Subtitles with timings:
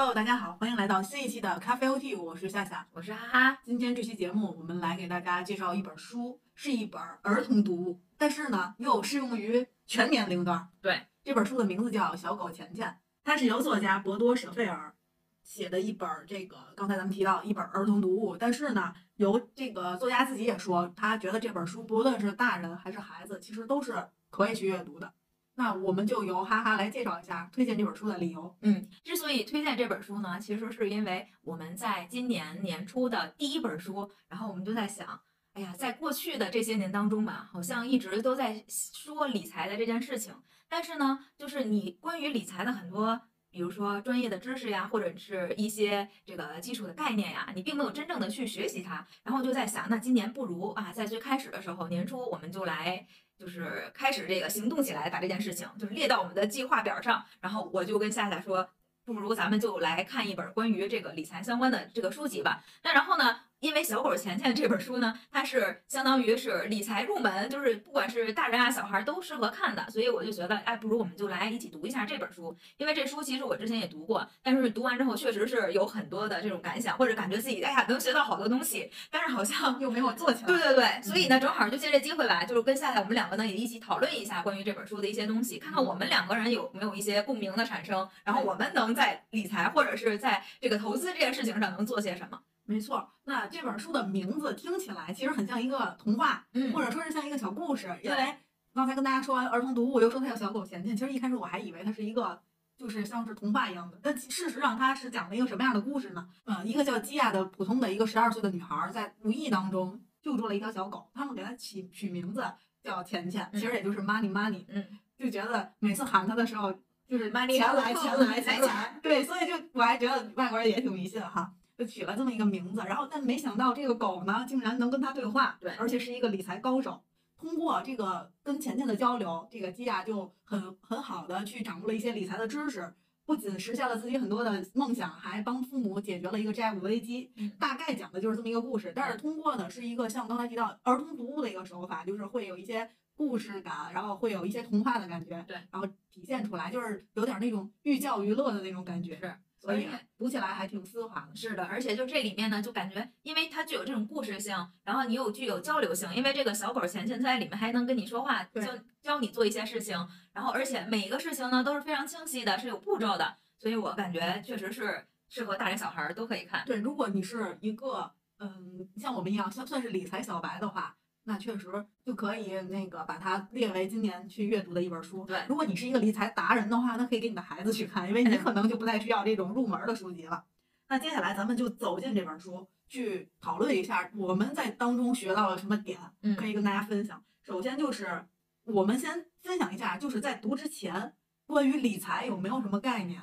[0.00, 2.86] Hello，大家好，欢迎来到新一期的咖啡 OT，我是夏夏。
[2.94, 10.68] 我是哈哈，今天这期节目，我们来给大家介绍一本书，是一本儿童读物，但是呢，又适用于全年龄段。
[10.80, 12.88] 对，这本书的名字叫《小狗钱钱》，
[13.22, 14.94] 它是由作家博多舍费尔
[15.42, 25.12] 写的一本儿这个刚才咱们提到一本儿童读物，但是呢，由这个作家自己也说，他觉得这本书不论是大人还是孩子，其实都是可以去阅读的。
[25.54, 28.56] 那我们就由哈哈来介绍一下推荐这本书的理由。
[28.62, 35.20] 嗯，之所以推荐这本书呢，其实是因为我们在今年年初的第一本书，然后我们就在想，
[35.52, 40.34] 哎呀，在过去的这些年当中吧，好像一直都在说理财的这件事情，
[40.68, 43.20] 但是呢，就是你关于理财的很多。
[43.52, 53.04] 比如说专业的知识呀，或者是一些这个基础的概念呀，你并没有真正的去学习它，然后就在想，那今年不如啊，在最开始的时候，年初我们就来，
[53.40, 57.24] 就是开始这个行动起来，把这件事情就是列到我们的计划表上。
[57.40, 58.68] 然后我就跟夏夏说，
[59.06, 62.62] 不如咱们就来看一本关于这个理财相关的这个书籍吧。
[62.82, 63.40] 那然后呢？
[63.60, 72.56] 因为小狗钱钱这本书呢，它是相当于是理财入门，就是不管是大人啊小孩都适合看的，所以我就觉得，哎，不如我们就来一起读一下这本书。
[72.78, 80.46] 因为这书其实我之前也读过，但是读完之后确实是有很多的这种感想，或者感觉自己哎呀能学到好多东西，但是好像又没有做起来。
[80.46, 92.40] 对对对，所以呢，正好就借这机会吧，就是跟夏夏我们两个呢也一起讨论一下关于这本书的一些东西，看看我们两个人有没有一些共鸣的产生，然后我们能在理财或者是在这个投资这件事情上能做些什么。
[92.70, 97.88] 没错，那这本书的名字听起来其实很像一个童话，嗯或者说是像一个小故事。
[98.02, 98.36] 因为
[98.72, 102.40] 刚才跟大家说完儿童读物，又说它叫小狗钱钱，其实一开始我还以为它是一个
[102.76, 106.28] 就是像是童话一样的，但事实上它是讲了一个什么样的故事呢？
[106.44, 112.44] 嗯，一个叫基亚的普通的一个十二岁的女孩，在无意当中救助了一条小狗，他们给它起取名字
[112.80, 114.86] 叫钱钱，其实也就是 money money，嗯，
[115.18, 116.72] 就觉得每次喊它的时候
[117.08, 121.52] 就是，money 钱 来钱来来钱来，对，所以就我还觉得外国人也挺迷信哈。
[121.80, 127.02] 就取了这么一个名字，然后但没想到这个狗呢，竟然能跟他对话，对而且是一个理财高手。
[127.38, 132.92] 通过这个跟钱钱的交流，这个基亚就很很好的去掌握了一些理财的知识，
[133.24, 137.32] 不仅实现了自己很多的梦想，还帮父母解决了一个债务危机。
[137.36, 149.34] 嗯大概讲的就是这么一个故事，但是通过呢是一个像刚才提到儿童读物的一个手法，就是会有一些故事感，然后会有一些童话的感觉，对，然后体现出来，就是有点那种寓教于乐的那种感觉，是。
[149.60, 151.36] 所以读起来还挺丝滑的。
[151.36, 158.62] 是的，而且就这里面呢，就感觉因为它具有这种故事性，然后你又具有交流性，因为这个小狗钱钱在里面还能跟你说话，教
[159.02, 159.94] 教你做一些事情，
[160.32, 166.64] 然后而且每一个事情呢都是非常清晰的，是有步骤的，所以我感觉确实是适合大人小孩儿都可以看。
[166.64, 171.68] 对，如果你是一个嗯像我们一样算算是理财小白的话，那确实
[172.04, 175.24] 就可以那个把它列为今年去阅读的一本书。
[175.26, 180.44] 对如果你是一个理财达人的话，那可以给你的孩子去看，因为你可能就不再需要这种入门的书籍了。
[180.88, 187.22] 那接下来咱们就走进这本书，去讨论一下我们在当中学到了什么点，嗯可以跟大家分享。
[187.42, 188.26] 首先就是
[188.64, 191.14] 我们先分享一下，就是在读之前
[191.46, 193.22] 关于理财有没有什么概念？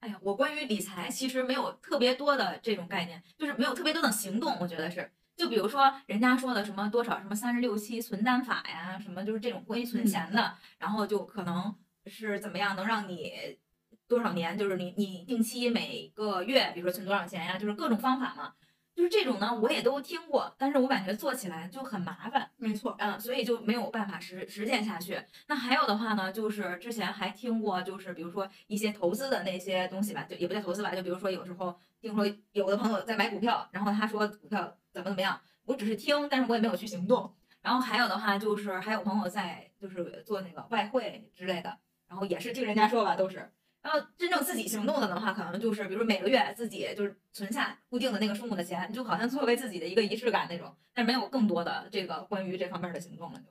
[0.00, 5.12] 哎呀，我关于理财其实没有特别多的这种概念，就是没有特别多的行动，我觉得是。
[5.36, 11.74] 就比如说人家说的什么多少什么三十六期存单法呀，什么就是这种关于存钱的，然后就可能
[12.06, 13.58] 是怎么样能让你
[14.06, 18.52] 多少年，就是你你定期每个月，比如说存多少钱呀，就是各种方法嘛。
[18.94, 22.48] 就是这种呢，我也都听过，但是我感觉做起来就很麻烦。
[22.56, 25.20] 没错，嗯，所以就没有办法实实践下去。
[25.48, 32.22] 那还有的话呢，就是之前还听过，就是比如说一些投资的那些东西吧，就也不叫投资吧，就比如说有时候听说
[32.52, 37.34] 有的朋友在买股票，然后他说股票怎么怎么样，我只是听，但是我也没有去行动。
[37.62, 43.50] 然后还有的话就是还有朋友在就是做那个外汇之类的，然后也是听人家说吧，都是。
[43.80, 53.46] 然后真正自己行动的的话，可能就是比如每个月自己就是存下固定的那个数目的钱，就好像作为自己的一个仪式感那种，但是没有更多的这个关于这方面的行动了就。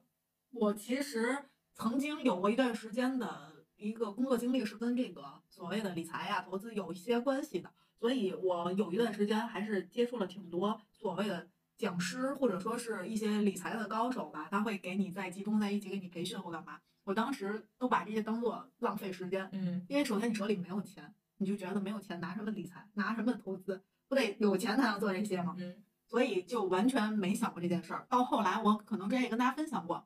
[0.51, 1.39] 我其实
[1.73, 7.71] 曾经有过一段时间的一个工作经历，是跟这个所谓的理财呀、投资有一些关系的，
[8.03, 11.47] 所以我有一段时间还是接触了挺多所谓的
[11.77, 16.81] 讲师或者说是一些理财的高手吧，他会给你再集中在一起给你培训或干嘛。
[17.05, 25.55] 我当时都把这些当做浪费时间，嗯，因为首先你手里没有钱，你就觉得没有钱拿什么理财，拿什么投资，不得有钱才能做这些吗？
[25.57, 28.05] 嗯，所以就完全没想过这件事儿。
[28.09, 30.05] 到后来，我可能之前也跟大家分享过，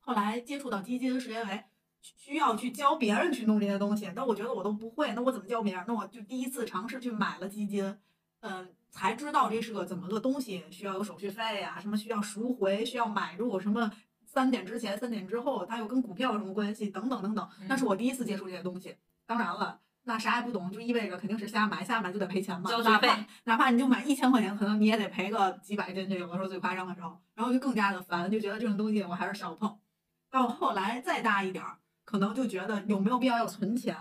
[0.00, 1.64] 后来接触到基金是因为
[2.02, 5.84] 需要去教别人去弄这些东西，但我觉得我都不会，那我怎么教别人？
[5.86, 7.98] 那我就第一次尝试去买了基金，
[8.40, 13.90] 嗯、才知道这是个怎么个东西，需要有手续费呀、什么需要赎回，需要买入，什么
[14.24, 17.48] 三点之前、三点之后，它又跟股票有什么关系，等等等等。
[17.68, 18.96] 那是我第一次接触这些东西。
[19.26, 22.70] 当然了，那啥也不懂，就意味着肯定是瞎买，瞎买就得赔钱嘛。
[22.70, 29.78] 交学哪怕费哪怕你就买一千块钱，可能你也得赔个几百斤，这有的时候最夸张的时候，然后就更加的烦，就觉得这种东西我还是少碰。
[30.30, 31.78] 到后来再大一点儿，
[32.10, 33.96] 可能就觉得有没有必要要存钱，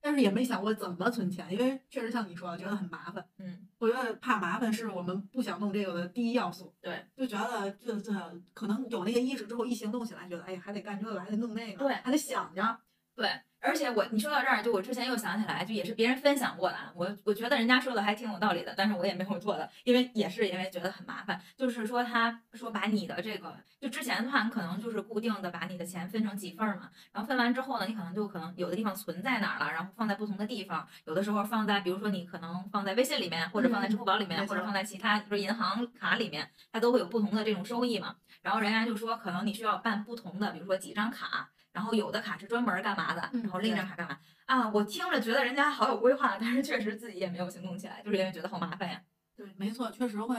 [0.00, 3.22] 但是也没想过怎么存钱，因为确实像你说的，觉得很麻烦。
[3.36, 6.74] 嗯，我觉得怕麻烦是我们不想弄这个的第一要素。
[6.80, 8.10] 对，就觉得这这
[8.54, 12.80] 可能有那个意识之后，一行动起来，觉得哎呀还得干这个，还得弄那个，对还得想着。
[13.18, 13.28] 对，
[13.60, 21.40] 而且我你说到这儿，就我之前又想起来，就也是别人分享过的啊，我我觉得人家说的还挺有道理的，但是我也没有做的，因为也是因为觉得很麻烦。
[21.56, 38.14] 就是说他说把你的这个，就之前的话，你可能就是固定的把你的钱分成几份儿嘛，然后分完之后呢，你可能就可能有的地方存在哪儿了，然后放在不同的地方，有的时候放在比如说你可能放在微信里面，或者放在支付宝里面，或者放在其他就是银行卡里面，它都会有不同的这种收益嘛。
[38.40, 44.68] 然后人家就说，可能你需要办不同的，比如说几张卡，然后有的卡是专门干嘛的，嗯然后另一张卡干嘛啊？
[44.70, 49.02] 我听着觉得人家好有规划，但是确实自己也没有行动起来，就是因为觉得好麻烦呀。
[49.36, 50.36] 对，没错，确实会。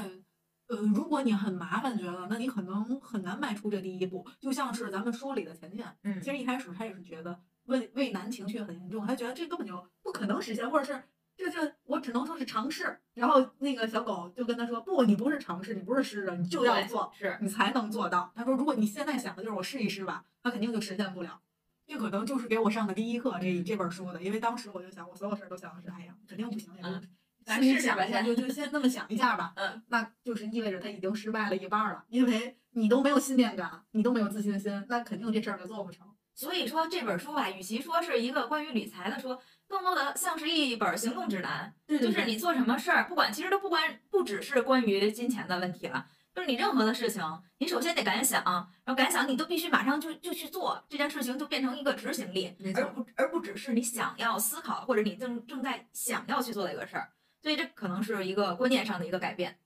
[0.67, 4.23] 呃，如果你很麻烦，觉得那你可能很难迈出这第一步。
[4.39, 11.03] 就像是咱们书里的钱钱，嗯其实一开始他也是觉得畏畏难情绪很严重，他觉得这根本就不可能实现，或者是
[11.39, 12.99] 这这我只能说是尝试。
[13.13, 21.39] 然后那个小狗就跟他说：“不，你不是尝试，你不是试着，你就要做，是，你才能做到。”他说：“如果你现在想的就是我试一试吧，他肯定就实现不了。”
[21.87, 27.01] 这可能就是给我上的第一课，这这本书的，因为当时我就想，我所有事儿都想的是，哎呀，肯定不行，嗯
[27.45, 29.53] 咱试想一下，先就就先那么想一下吧。
[29.55, 36.05] 嗯，那就是意味着他已经失败了一半儿了，因为你都没有信念感，你都没有自信心，那肯定这事儿就做不成。
[36.35, 39.35] 所以说这本书吧，与其说是一个关于理财的书，
[39.69, 41.73] 更多的像是一本行动指南。
[41.87, 46.07] 对就是你做什么事儿，不管其实都不关，不只是关于金钱的问题了。
[46.33, 47.21] 就是你任何的事情，
[47.57, 57.11] 你首先得敢想，然后敢想，你都必须马上就就去做，这件事情就变成一个执行力，没而不而不只是你想要思考或者你正正在想要去做的一个事儿。
[57.41, 59.59] 所以这可能是一个观念上的一个改变。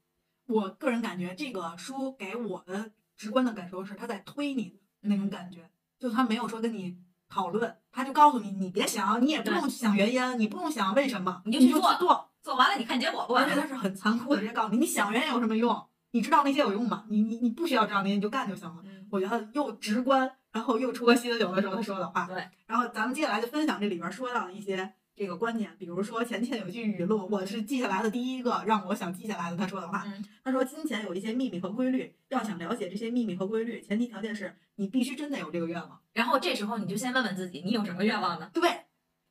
[0.48, 5.70] 我个人感觉这个书给我的直观的感受是他在推你那种感觉，
[6.00, 6.98] 就他没有说跟你
[7.34, 12.30] 讨论，他就告诉你你别想，你也不用想原因，你不用想为什么，你就去做去做。
[12.44, 15.82] 做完了你看结果不完而且他是很残酷的，直接告诉你，你想原因有什么用？
[16.12, 17.06] 你知道那些有用吗？
[17.10, 18.76] 你你你不需要知道那些，你就干就行了。
[18.84, 22.28] 嗯，我觉得又直观，然后又戳心，有的时候他说的话。
[22.28, 22.48] 对。
[22.68, 30.04] 然后咱们接下来就分享这里边说到的一些这个观点，比如说钱钱有句语录，我是记下来的第一个让我想记下来的他说的话。
[30.08, 36.02] 嗯他说金钱有一些秘密和规律，要想了解这些秘密和规律，前提条件是你必须真的有这个愿望。
[36.12, 38.50] 然后这时候你就先问问自己，你有什么愿望呢？
[38.54, 38.86] 对，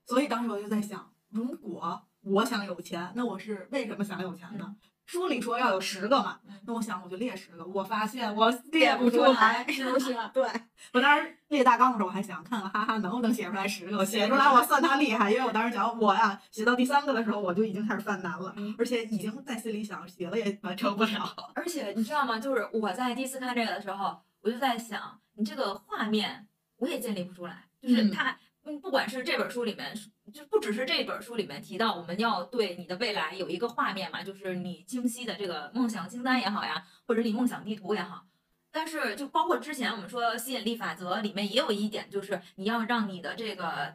[0.07, 4.77] 所以当时我就在想，如果我想有钱，那我是为什么想有钱呢？
[5.05, 10.17] 书里说要有十个嘛嗯，那我想我就列十个，我发现我 列不出来，是不是？
[10.33, 10.47] 对
[10.93, 21.37] 我当时列大纲的时候，我还想看看哈哈能不能写出来十个，写出来我算他厉害，因为我当时觉得我呀写到第三个的时候，我就已经开始犯难了嗯，而且已经在心里想写了也完成不了。
[21.55, 22.39] 而且你知道吗？
[22.39, 26.47] 就是我在第一次看这个的时候，我就在想，你这个画面
[26.77, 29.93] 我也建立不出来，就是嗯它，嗯，嗯不管是这本书里面，
[30.33, 38.27] 就不只是这本书里面提到，我们要对你的未来有一个画面嘛，就是你清晰的这个梦想清单也好呀，或者你梦想地图也好。
[38.71, 43.95] 但是就包括之前我们说吸引力法则里面也有一点，就是你要让你的这个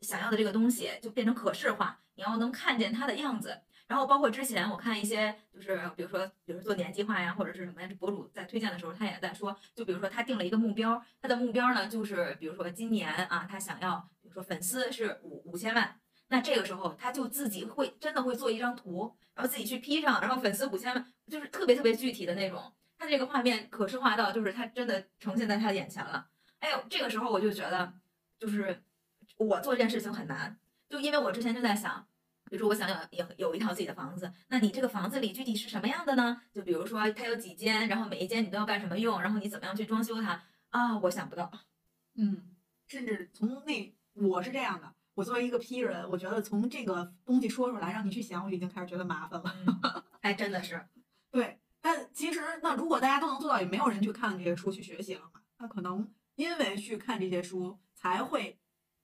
[0.00, 3.60] 想要的这个东西就变成可视化，你要能看见它的样子。
[3.88, 26.28] 然后包括之前我看一些，就是比如说，比如说做年计划呀，或者是什么呀，博主在推荐的时候，他也在说，就比如说他定了一个目标，他的目标呢就是，比如说今年啊，他想要，比如说粉丝是五五千万，那这个时候他就自己会真的会做一张图，然后自己去 P 上，然后粉丝五千万，就是特别特别具体的那种，他这个画面可视化到就是他真的呈现在他的眼前了。
[26.58, 27.94] 哎呦，这个时候我就觉得，
[28.38, 28.82] 就是
[29.38, 30.58] 我做这件事情很难，
[30.90, 32.06] 就因为我之前就在想。
[32.48, 36.42] 比如说，我想有有有一套自己的房子，那你这个房子里具体是什么样的呢？
[36.52, 40.98] 就比如说它有几间，然后每一间你都要干什么用，然后你怎么样去装修它啊？
[40.98, 41.50] 我想不到。
[42.14, 49.56] 嗯，甚至从那我是这样的，我作为一个 P 人，我觉得从这个东西说出来让你去想，我已经开始觉得麻烦了。
[49.66, 50.84] 嗯，还真的是。
[51.30, 55.40] 对，但其实那如果大家都能做到，也没有人去看这些书去学习了嘛？
[55.58, 58.58] 那可能因为去看这些书，才会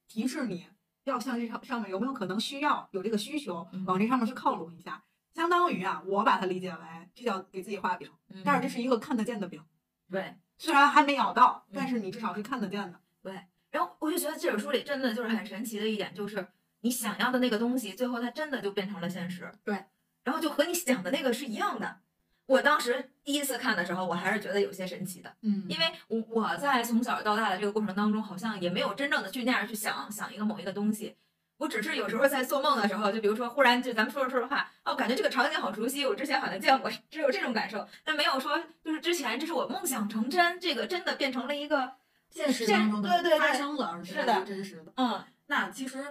[0.09, 0.67] 提示你
[1.05, 5.03] 要向这上上面有没有可能需要有这个需求嗯，往这上面去靠拢一下。
[5.33, 6.79] 相当于啊，我把它理解为
[7.15, 8.11] 这叫给自己画饼，
[8.45, 9.63] 但是这是一个看得见的饼，
[10.11, 10.37] 对。
[10.57, 13.01] 虽然还没咬到，嗯但是你至少是看得见的。
[13.23, 16.47] 对然后我就觉得这本书里真的就是很神奇的一点，就是
[16.81, 19.53] 你想要的那个东西，最后它真的就变成了现实。
[19.65, 19.87] 对。
[20.23, 22.01] 然后就和你想的那个是一样的。
[22.47, 25.35] 我当时第一次看的时候，我还是觉得有些神奇的。
[25.43, 31.17] 嗯因为我我在从小到大的这个过程当中，好像也没有真正的去那样去想想一个某一个东西，
[31.57, 41.93] 我只是有时候在做梦的时候，就比如说忽然就咱们说着说着话，哦，感觉这个场景好熟悉，我之前好像见过，只有这种感受，但没有说就是之前这是我梦想成真，这个真的变成了一个
[42.29, 44.93] 现实当中的对对对发生了，而且是的真实的。
[44.97, 46.03] 嗯那其实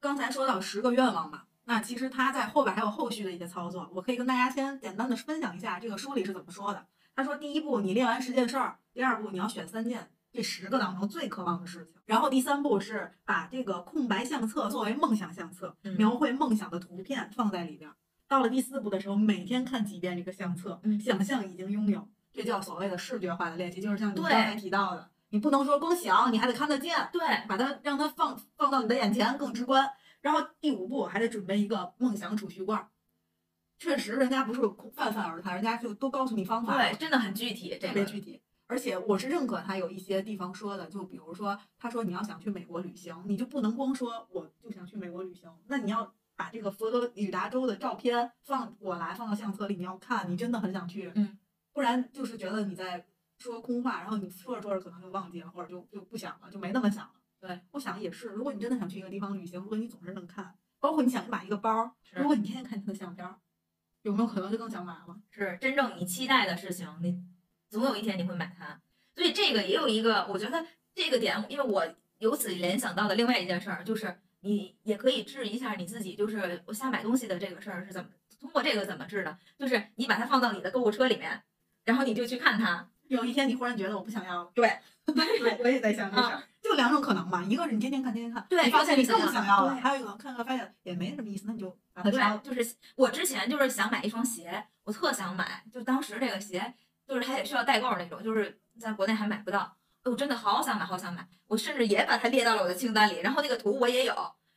[0.00, 6.86] 刚才说到十个愿望嘛，那其实他在后边还有后续的一些操作，我可以跟大家先简单的分享一下这个书里是怎么说的。
[7.14, 17.94] 他说，第一步你列完十件事儿，第二步你要选三件这十个当中最渴望的事情，然后第三步是把这个空白相册作为梦想相册，嗯描绘梦想的图片放在里边儿。
[18.26, 27.10] 到了第四步的时候，每天看几遍这个相册，嗯想象已经拥有，这叫所谓的视觉化的练习，就是像你刚才提到的，你不能说光想，你还得看得见。
[27.12, 29.86] 对，把它让它放放到你的眼前更直观。
[30.22, 32.88] 然后第五步还得准备一个梦想储蓄罐儿。
[33.78, 34.60] 确实，人家不是
[34.94, 38.40] 泛泛而谈，人家就都告诉你方法，对，真的很具体，这个特别具体。
[38.68, 51.36] 而且我是认可他有一些地方说的，就比如说，他说你要想去美国旅行，你就不能光说我就想去美国旅行，那你要把这个佛罗里达州的照片放过来，放到相册里，你要看，你真的很想去，嗯，
[51.72, 53.04] 不然就是觉得你在
[53.38, 57.12] 说空话，然后你说着说着可能就忘记了，或者就就不想了，就没那么想了。
[57.42, 63.40] 对，我想也是，如果你真的想去一个地方旅行，如果你总是能看，包括你想买一个包，是如果你天天看他的相片儿，
[64.02, 65.20] 有没有可能就更想买了？
[65.28, 67.20] 是真正你期待的事情，你
[67.68, 68.80] 总有一天你会买它。
[69.16, 71.84] 所以这个也有一个，我觉得这个点，因为我
[72.18, 78.08] 由此联想到的另外一件事儿，就是你也可以治一下你自己，就是我瞎买东西的这个事儿是怎么
[78.38, 79.36] 通过这个怎么治的？
[79.58, 81.42] 就是你把它放到你的购物车里面，
[81.84, 82.91] 然后你就去看它。
[83.12, 92.38] 有一天你忽然觉得我不想要了， 对，对，我也在想这事儿，就两种可能嘛，一个是你天天看，天天看，对你发现你更不想要了；对还有一个看看发现也没什么意思，那你就把它删了。
[92.38, 96.72] 就是我之前就是想买一双鞋，我特想买，就当时这个鞋
[97.06, 99.76] 就是它也需要代购那种，就是在国内还买不到。
[100.04, 104.14] 哎我真的好想买，好想买，我甚至也把它列到了我的清单里，然后那个图我也有。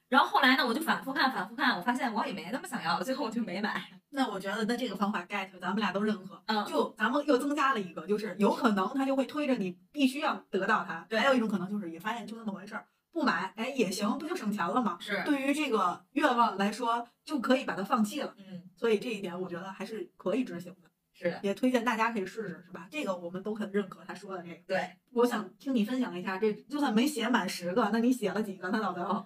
[0.07, 3.83] 然后后来呢，我就反复看，反复看，我发现我也没那么想要，最后我就没买。
[4.15, 6.41] 那我觉得那这个方法 get 咱们俩都认可。
[6.47, 11.05] 嗯，就咱们又增加了一个，就是有可能他就会推着你必须要得到它。
[11.09, 14.97] 对还有一种可能就是也发现就那么回事儿，不买哎也行，不就省钱了吗？
[14.99, 18.33] 是，对于这个愿望来说，就可以把它放弃了。
[18.37, 22.87] 嗯，所以这一点我觉得还是可以执行的，是，也推荐大家可以试试，是吧？
[22.89, 24.61] 这个我们都很认可他说的这个。
[24.67, 24.89] 对。
[25.13, 28.69] 我想听你分享一下，这就算没写满十个，那你写了几个？
[28.69, 29.25] 那到最后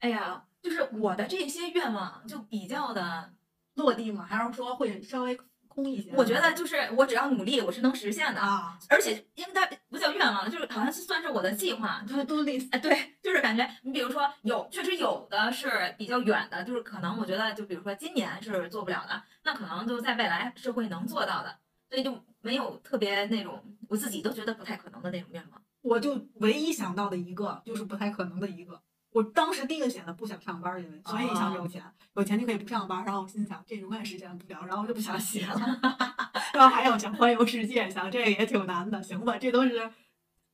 [0.00, 3.32] 哎呀，就是我的这些愿望就比较的，
[3.80, 4.24] 落地吗？
[4.28, 6.12] 还是说会稍微空一些？
[6.14, 8.40] 我觉得就是我只要努力，我是能实现的。
[8.40, 21.56] 啊，而且应该不叫愿望了，就是好像是算是我的计划，就是 do list 哎，对，就是感觉你比如说有，确实有的是比较远的，就是可能我觉得就比如说今年是做不了的，那可能就在未来是会能做到的，
[21.88, 25.62] 所以就没有特别那种我自己都觉得不太可能的那种愿望。
[25.82, 28.82] 我就唯一想到的一个，就是不太可能的一个。
[29.12, 31.82] 我当时第一个写的不想上班，因为所以想有钱，
[32.14, 33.04] 有钱就可以不上班。
[33.04, 35.80] 然后我心想这永远实现不了，然后我就不想写了。
[36.54, 39.36] 然后还有想环游世界，想这个也挺难的，行吧？
[39.38, 39.90] 这都是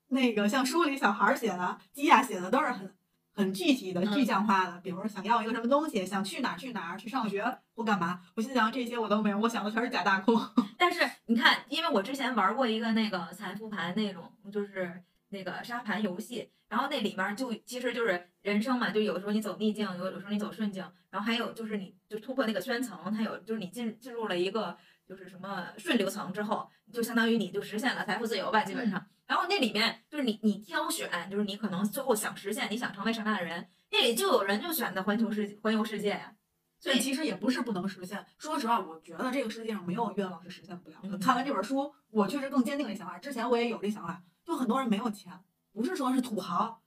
[0.08, 2.94] 那个像书里小孩儿写的，鸡呀写的都是很
[3.34, 4.78] 很具体的、嗯具象化的。
[4.80, 7.44] 比如说想要一个什么东西，想去哪儿去哪儿，去上学
[7.74, 8.20] 或干嘛。
[8.34, 10.40] 我心想这些我都没有，我想的全是假大空。
[10.78, 29.04] 但是你看，因为我之前玩过一个那个财富盘那种，就是那个沙盘游戏，然后那里面儿就其实就是人生嘛，就有时候你走逆境，有有时候你走顺境，然后还有就是你就突破那个圈层，它有就是你进进入了一个就是什么顺流层之后，就相当于你就实现了财富自由吧，基本上。
[29.26, 36.32] 然后那里面就是你你挑选，就是你可能最后想实现你想成为什么样的人，那里就有人就选择环球世环游世界呀、
[36.78, 38.24] 所以其实也不是不能实现。
[38.38, 41.08] 说实话，我觉得这个世界上没有愿望是实现不了的。
[41.08, 43.18] 嗯看完这本书，我确实更坚定这想法。
[43.18, 46.80] 之前我也有这想法，就很多人没有钱，不是说是土豪，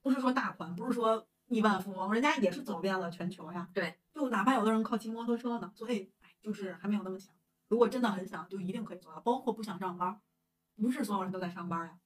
[0.00, 3.68] 不是说大款，不是说亿万富翁，人家也是走遍了全球呀。
[3.74, 7.34] 对，就哪怕有的人靠骑摩托车呢，所以哎，就是还没有那么想。
[7.66, 9.20] 如果真的很想，就一定可以做到。
[9.20, 10.20] 包括不想上班，
[10.76, 11.98] 不是所有人都在上班呀。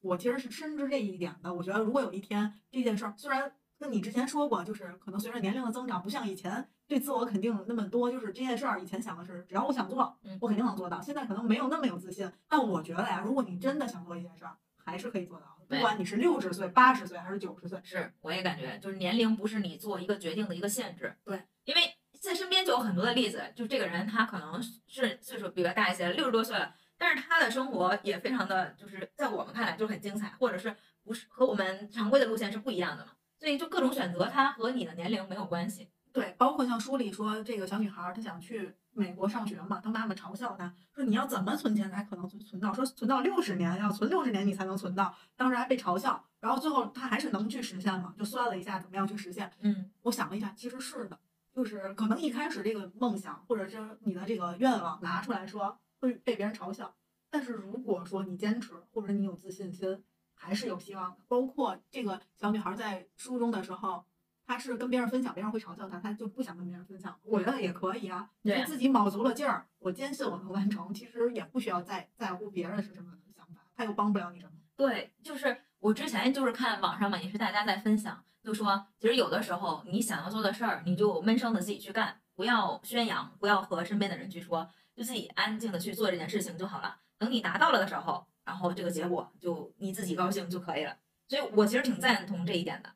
[0.00, 1.52] 我其实是深知这一点的。
[1.52, 11.00] 我觉得如果有一天这件事儿，虽然跟你之前说过，就是可能随着年龄的增长，不像以前对自我肯定那么多，就是这件事儿以前想的是只要我想做嗯，我肯定能做到。
[11.00, 15.64] 现在可能没有那么有自信，但我觉得呀，如果你真的想做一件事儿，还是可以做到的。
[15.66, 21.16] 不管你是六十岁、八十岁还是九十岁，是，我也感觉就是年龄不是你做一个决定的一个限制。
[21.24, 21.80] 对，因为
[22.20, 33.12] 在身边就有很多的例子，就这个人他可能是岁数比较大一些，六十多岁了，但是他的生活也非常的就是在我们看来就很精彩，或者是不是和我们常规的路线是不一样的嘛。
[33.40, 35.88] 所以就各种选择，它和你的年龄没有关系。
[36.12, 49.50] 对，包括像书里说，这个小女孩儿她想去美国上学嘛，她妈妈嘲笑她说你要怎么存钱才可能存存到，说存到六十年，要存六十年你才能存到，当时还被嘲笑，然后最后她还是能去实现嘛，就算了一下怎么样去实现。
[49.60, 51.18] 嗯我想了一下，其实是的，
[51.54, 56.92] 就是可能一开始这个梦想或者是你的这个愿望拿出来说会被别人嘲笑，
[57.30, 60.02] 但是如果说你坚持或者你有自信心，
[60.40, 61.18] 还是有希望的。
[61.28, 64.02] 包括这个小女孩在书中的时候，
[64.46, 67.14] 她是跟别人分享，别人会嘲笑她，她就不想跟别人分享。
[67.22, 74.52] 我觉得也可以啊，你对自己卯足了劲儿，我坚信我能完成，其实也不需要在在乎别人是什么想法，他又帮不了你什么。
[74.74, 86.96] 对，就是我之前就是看网上嘛，也是大家在分享，就说其实有的时候你想要做的事儿，你就闷声的自己去干，不要宣扬，不要和身边的人去说，就自己安静的去做这件事情就好了。
[87.18, 90.96] 等你达到了的时候，然后这个结果就你自己高兴就可以了。
[91.28, 92.90] 所以我其实挺赞同这一点的，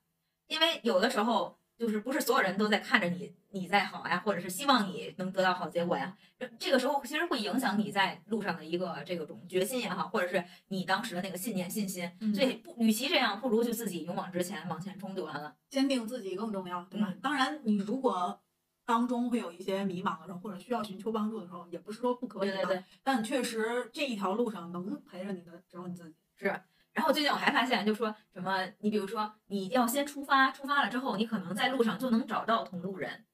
[0.48, 12.10] 因为有的时候就是不是所有人都在看着你你在好呀，或者是希望你能得到好结果呀，这这个时候其实会影响你在路上的一个这个种决心也好，或者是你当时的那个信念信心。
[12.18, 15.54] 嗯所以不，与其这样，不如就自己勇往直前，往前冲就完了。
[15.70, 17.06] 坚定自己更重要，对吧？
[17.08, 18.42] 嗯当然，你如果
[18.84, 22.56] 当中会有一些迷茫的时候，或者需要寻求帮助的时候，也不是说不可以的。
[22.56, 22.84] 对对对。
[23.02, 26.16] 但确实这一条路上能陪着你的只有你自己。
[26.36, 26.46] 是
[26.92, 33.24] 然后最近我还发现，就说什么，你比如说你要先出发，出发了之后，你可能在路上就能找到同路人，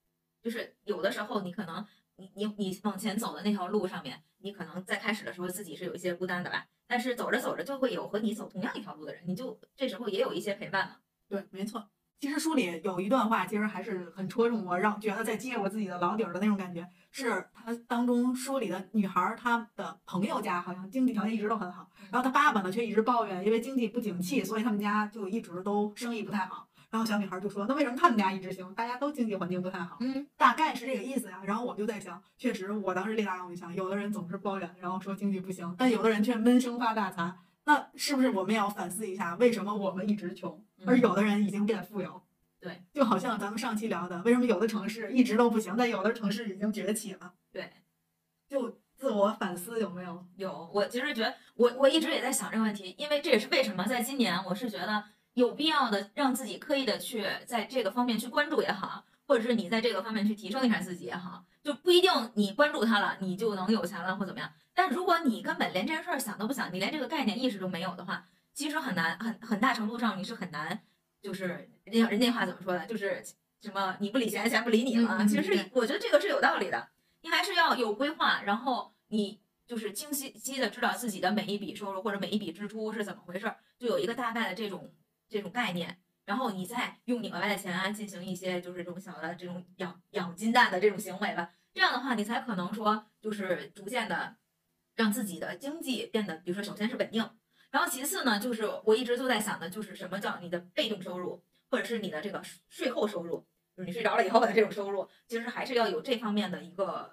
[0.42, 10.96] 就是有的时候你可能你你你往前走的那条路上面，你可能在开始的时候自己是有一些孤单的吧，但是走着走着就会有和你走同样一条路的人，你就这时候也有一些陪伴嘛。
[11.28, 11.86] 对，没错。
[12.20, 16.86] 其实书里有一段话，其实还是很戳中我，让觉得在揭我自己的老底儿的那种感觉。
[17.10, 26.68] 是他当中书里的女孩儿，她的朋友家好像经济条件一直都很好，然后她爸爸呢却一直抱怨，因为经济不景气，所以他们家就一直都生意不太好。
[26.90, 28.74] 然后小女孩儿就说：“那为什么他们家一直行？
[28.74, 31.40] 大家都经济环境不太好。”嗯，大概是这个意思呀。
[31.44, 37.32] 然后我就在想，确实，我当时立大让我就想，有的人总是抱怨，然后说经济不行，但有的人却闷声发大财。
[37.64, 42.22] 那是不是我们也要反思一下，为什么我们一直穷，而有的人已经变富有？
[42.58, 47.32] 对，就好像咱们上期聊的，为什么有的城市一直都不行，但有的城市已经崛起了？
[47.52, 47.72] 对，
[48.48, 50.26] 就自我反思有没有？
[50.36, 64.52] 有，我其实觉得我我一直也在想这个问题，因为这也是为什么在今年我是觉得有必要的让自己刻意的去在这个方面去关注也好，或者是你在这个方面去提升一下自己也好，就不一定你关注他了，你就能有钱了或怎么样。
[64.74, 70.80] 但如果你根本连这件事儿想都不想，你连这个概念意识都没有的话，其实很难，很很大程度上你是很难，
[71.22, 73.24] 就是人家人那话怎么说的，就是
[73.60, 75.24] 什么你不理钱，钱不理你了。
[75.28, 76.88] 其实是我觉得这个是有道理的，
[77.20, 84.92] 你还是要有规划，然后你就是清晰晰的知道自己的每一笔收入或者每一笔支出是怎么回事儿，就有一个大概的这种
[85.28, 85.98] 这种概念，
[86.30, 91.50] 然后你再用你额外的钱啊进行一些就是这种小的这种养养金蛋的这种行为吧。
[91.74, 94.36] 这样的话，你才可能说就是逐渐的
[94.94, 97.28] 让自己的经济变得，比如说首先是稳定，
[97.72, 103.44] 然后其次呢，就是我一直都在想的，就是什么叫你的被动收入，或者是你的这个税后收入，
[103.76, 107.12] 就是你睡着了以后的这种收入，其实还是要有这方面的一个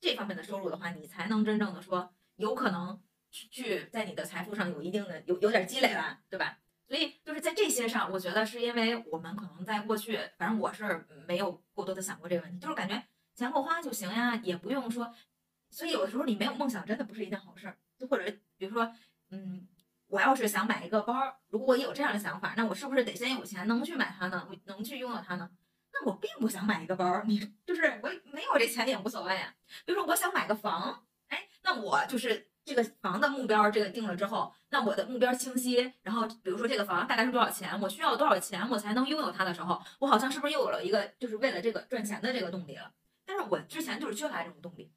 [0.00, 3.00] 这方面的收入的话，你才能真正的说有可能
[3.30, 6.58] 去去在你的财富上有一定的有有点积累了，对吧？
[6.92, 13.02] 所以就是在这些上，我觉得是因为我们可能在过去，反正我是没有过多的想过这个问题，就是感觉
[13.34, 15.10] 钱够花就行呀，也不用说。
[15.70, 17.74] 所以有的时候你没有梦想，真的不是一件好事。
[17.98, 18.94] 就或者比如说，
[19.30, 19.66] 嗯，
[20.06, 21.14] 我要是想买一个包，
[21.48, 24.46] 如果我有这样的想法，那我是不是得先有钱能去买它呢？
[24.66, 25.50] 能去拥有它呢？
[25.94, 29.54] 那我并不想买一个包，你就是我没有这钱也无所谓啊。
[29.86, 42.92] 比如说我想买个房，哎，那我就是这个房的目标，这个定了之后，那我的目标清晰，然后比如说这个房大概是多少钱，我需要多少钱我才能拥有它的时候，我好像是不是又有了一个就是为了这个赚钱的这个动力了？
[43.24, 44.92] 但是我之前就是缺乏这种动力，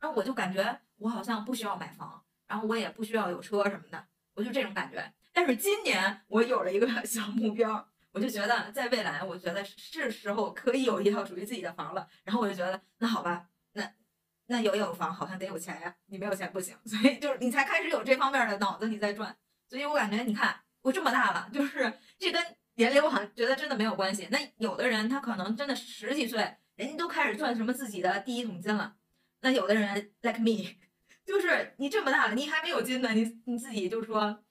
[0.00, 5.12] 然后我就感觉我好像不需要买房，然后我也不需要有车什么的，我就这种感觉。
[5.32, 12.08] 但是今年我有了一个 小目标，我就觉得在未来，我觉得是时候可以有一套属于自己的房了。
[12.22, 13.82] 然后我就觉得，那好吧，那
[14.46, 19.34] 那有有房好像得有钱呀，你没有钱不行，所以就是你才开始有这方面的脑子你在转。
[19.68, 24.28] 所以我感觉，你看我这么大了，就是这跟年龄我好像觉得真的没有关系。
[24.30, 28.96] 那有的人他可能真的十几岁，人家都开始赚什么自己的第一桶金了。
[29.40, 30.74] 那有的人 like me，
[31.24, 34.44] 就是你这么大了，你还没有金呢，你你自己就说，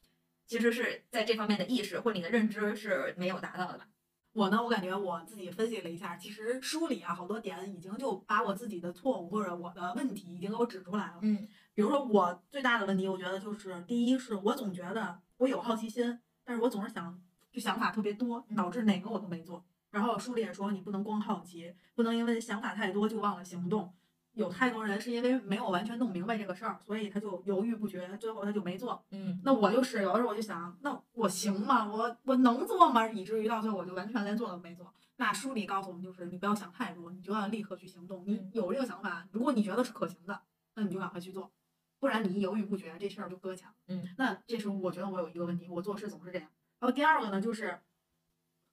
[0.47, 3.87] 其实是在这方面的意识或你的认知是没有达到的？
[4.33, 11.19] 我呢，我感觉我自己分析了一下，其实书里啊好多点已经就把我自己的错误或者我的问题已经给我指出来了。
[11.21, 17.19] 嗯比如说我最大的问题，我觉得就是第一是我总觉得我有好奇心，但是我总是想
[17.51, 19.63] 就想法特别多，导致哪个我都没做。
[19.89, 23.91] 然后书里也说，你不能光好奇，不能因为想法太多就忘了行动。
[24.33, 29.03] 有太多人是因为没有完全弄明白这个事儿，所以他就犹豫不决，最后他就没做。
[29.11, 31.87] 嗯，那我就是有的时候我就想，那我行吗？
[31.91, 33.07] 我我能做吗？
[33.07, 34.91] 以至于到最后我就完全连做都没做。
[35.17, 38.23] 那书里告诉我们，就是你不要想太多，你就要立刻去行动。
[38.25, 40.41] 你嗯有这个想法，如果你觉得是可行的，
[40.75, 41.51] 那你就赶快去做，
[41.99, 43.69] 不然你一犹豫不决，这事儿就搁浅。
[43.87, 46.49] 嗯，那这时候我觉得我有一个问题，我做事总是这样。
[46.79, 47.79] 然后第二个呢，就是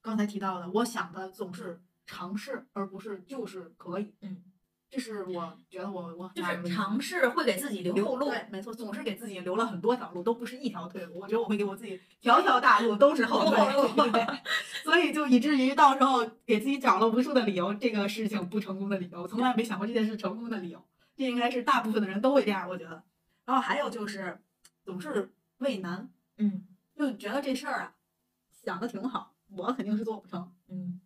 [0.01, 4.15] 刚才提到的，我想的总是尝试，而不是就是可以。
[4.21, 4.43] 嗯，
[4.91, 8.27] 这是我觉得我我就是尝试会给自己留后路。
[8.29, 11.17] 对，没错，总是给自己留了很多条路，都不是一条退路。
[11.17, 14.27] 我觉得我会给我自己条条大路都是后退， 路对
[14.83, 20.85] 所以就以至于到时候给自己找了无数的理由，这个事情不成功的理由，我从来没想过这件事成功的理由。
[21.15, 23.01] 这应该是大部分的人都会这样，我觉得。
[23.45, 24.41] 然后还有就是
[24.83, 27.93] 总是畏难，嗯就觉得这事儿啊
[28.51, 30.51] 想的挺好，我肯定是做不成。
[30.67, 30.99] 嗯，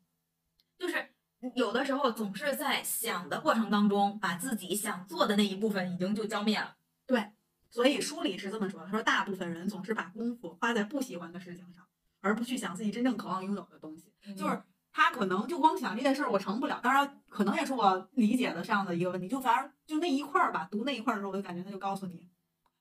[0.77, 1.07] 就是
[1.53, 6.75] 有的时候总是在想的过程当中，把自己想做的那一部分已经就浇灭了。
[7.05, 7.31] 对
[7.69, 11.83] 所以书里是这么说的：他说大部分人总是把功夫花在不喜欢的事情上，
[12.21, 14.13] 而不去想自己真正渴望拥有的东西。
[14.35, 22.29] 就是他可能就光想这件事儿我成不了，当然可能也是我理解的上的一个问题，就反而就那一块儿吧，读那一块儿的时候，我就感觉他就告诉你，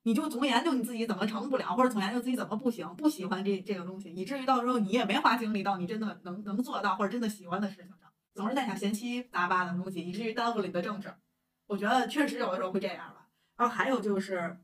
[0.05, 8.04] 你就总研究你自己怎么成不了，或者总研究自己怎么不行，不喜欢这这个东西，以至于到时候你也没花精力到你真的能能做到或者真的喜欢的事情上，
[8.35, 11.19] 总是在想闲七杂八的东西，以至于耽误了你的正事儿。
[11.67, 13.29] 我觉得确实有的时候会这样吧。
[13.57, 14.59] 然后还有就是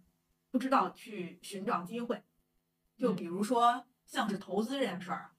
[0.50, 2.22] 不知道去寻找机会，
[2.96, 5.32] 就比如说像是投资这件事儿啊，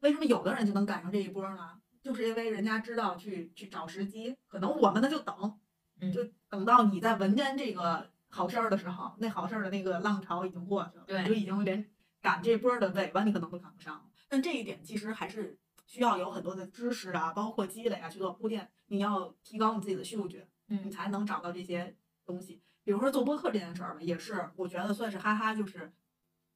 [0.00, 1.80] 为什么有的人就能赶上这一波呢？
[2.02, 5.58] 就是因为人家知道去去找时机，可能我们呢就等，
[6.00, 11.88] 嗯就等到你在闻见这个好事儿的时候，那好事儿的那个浪潮已经过去了，对你就已经连
[12.20, 14.10] 赶这波儿的尾巴你可能都赶不上。
[14.28, 21.96] 但这一点其实还是需要有很多的知识啊，包括积累啊去做铺垫，你要提高你自己的嗅觉，你嗯才能找到这些
[22.26, 22.60] 东西。
[22.84, 25.90] 比如说做播客这件事儿吧，也是我觉得算是哈哈，就是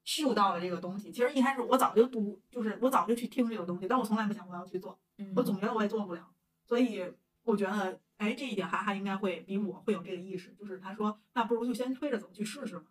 [0.05, 1.11] 嗅到了这个东西。
[1.11, 6.29] 其实一开始我早就读，就是我早就去听这个东西，但我从来不想我要去做，嗯我总觉得我也做不了。
[6.63, 7.11] 所以
[7.43, 12.85] 我觉得，哎，这一点哈哈应该会比我会有这个意识，就是他说，那不如就先推着走去试试嘛。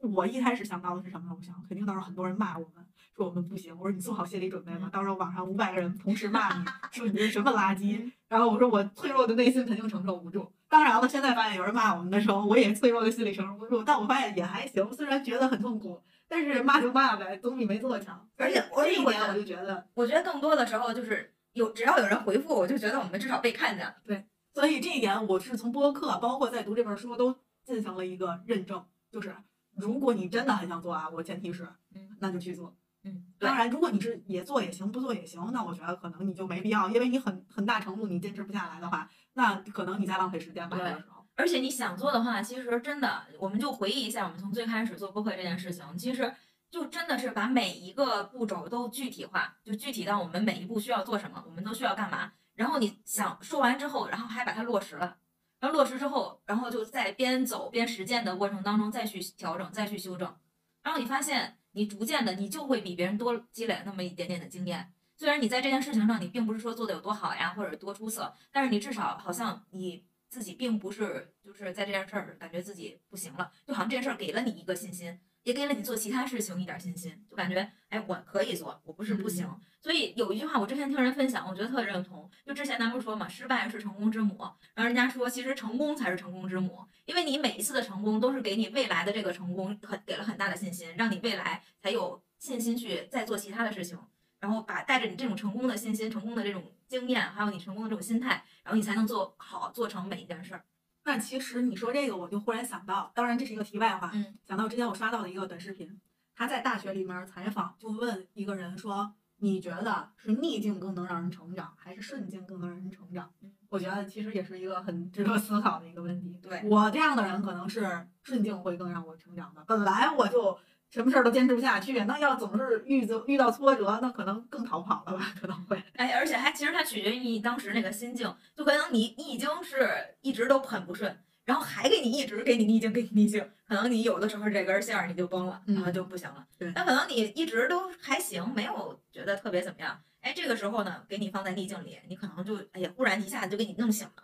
[0.00, 1.36] 我一开始想到的是什么呢？
[1.36, 2.84] 我想肯定到时候很多人骂我们，
[3.16, 3.74] 说我们不行。
[3.76, 8.10] 我说你做好心理准备吧，到时候网上五百个人同时骂你，说你是什么垃圾。
[8.28, 10.52] 然后我说我脆弱的内心肯定承受不住。
[10.68, 18.28] 当然了，现在发现有人骂我们的时候，我也脆弱的心理承受不住，但我发现也还行，虽然觉得很痛苦，但是骂就骂呗，总比没做强。
[18.36, 23.94] 而且这一点我就觉得，我觉得更多的时候就是有只要有人回复，我就觉得我们至少被看见了。
[24.04, 29.34] 对所以这一点我是从播客，包括在读这本书都进行了一个认证，就是
[29.76, 32.76] 如果你真的很想做啊，我前提是，嗯，那就去做。
[33.04, 40.76] 嗯，当然，如果你是也做也行，不做也行，那我觉得可能你就没必要，因为你很很大程度你坚持不下来的话，那可能你在浪费时间吧。
[40.78, 40.94] 对
[41.36, 46.32] 而且你想做的话，其实真的，我们就回忆一下，我们从最开始做播客这件事情，其实
[46.70, 52.32] 就真的是把每一个步骤都具体化，就具体到我们每一步需要做什么，我们都需要干嘛。
[52.54, 55.16] 然后你想说完之后，然后还把它落实了，
[55.64, 60.36] 然后落实之后，然后就在边走边实践的过程当中再去调整，再去修正。
[60.82, 64.92] 然后你发现，你逐渐的，你就会比别人多积累那么一点点的经验。
[65.16, 79.48] 虽然你在这件事情上，你并不是说做的有多好呀，或者多出色，但是你至少好像你自己并不是就是在这件事儿感觉自己不行了，就好像这件事儿给了你一个信心，也给了你做其他事情一点信心，就感觉哎我可以做，我不是不行。
[79.80, 84.36] 所以有一句话我之前听人分享，我觉得特认同，就之前咱不是说嘛，失败是成功之母，
[84.74, 93.98] 然后人家说其实成功才是成功之母，因为你每一次的成功都是给你未来的这个成功很给了很大的信心，让你未来才有信心去再做其他的事情。
[94.40, 100.62] 然后把带着你这种成功的信心、成功的这种经验，还有你成功的这种心态，然后你才能做好、做成每一件事儿。
[101.04, 106.00] 那其实你说这个，我就忽然想到，当然这是一个题外话，嗯，想到之前我刷到的一个短视频，
[106.34, 116.38] 他在大学里面采访，就问一个人说：“你觉得是逆境更能让人成长，还是顺境更能让人成长？”嗯我觉得其实也是一个很值得思考的一个问题。
[116.40, 119.64] 对我这样的人，可能是顺境会更让我成长的。
[119.66, 120.56] 本来我就
[120.94, 125.34] 什么事儿都坚持不下去，那要总是遇着遇到挫折，那可能更逃跑了吧？
[125.40, 125.76] 可能会。
[125.96, 136.46] 哎，而且还其实它取决于你当时那个心境，就可能你你已经是一直都很不顺，然后还给你一直给你逆境，给你逆境，可能你有的时候这根线儿你就崩了，然后就不行了。
[136.56, 140.00] 对那可能你一直都还行，没有觉得特别怎么样。
[140.20, 144.22] 哎，这个时候呢，给你放在逆境里，你可能就哎呀，忽然一下子就给你弄醒了，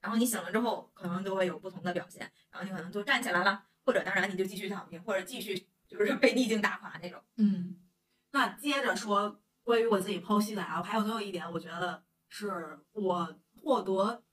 [0.00, 2.20] 然后你醒了之后，可能就会有不同的表现，
[2.52, 7.20] 然后你可能就站起来了，或者当然你就继续躺平，或者继续就是被逆境打垮那种。
[7.36, 7.76] 嗯，
[8.30, 14.24] 那接着说关于我自己剖析的啊，还有最后一点，我觉得是我获得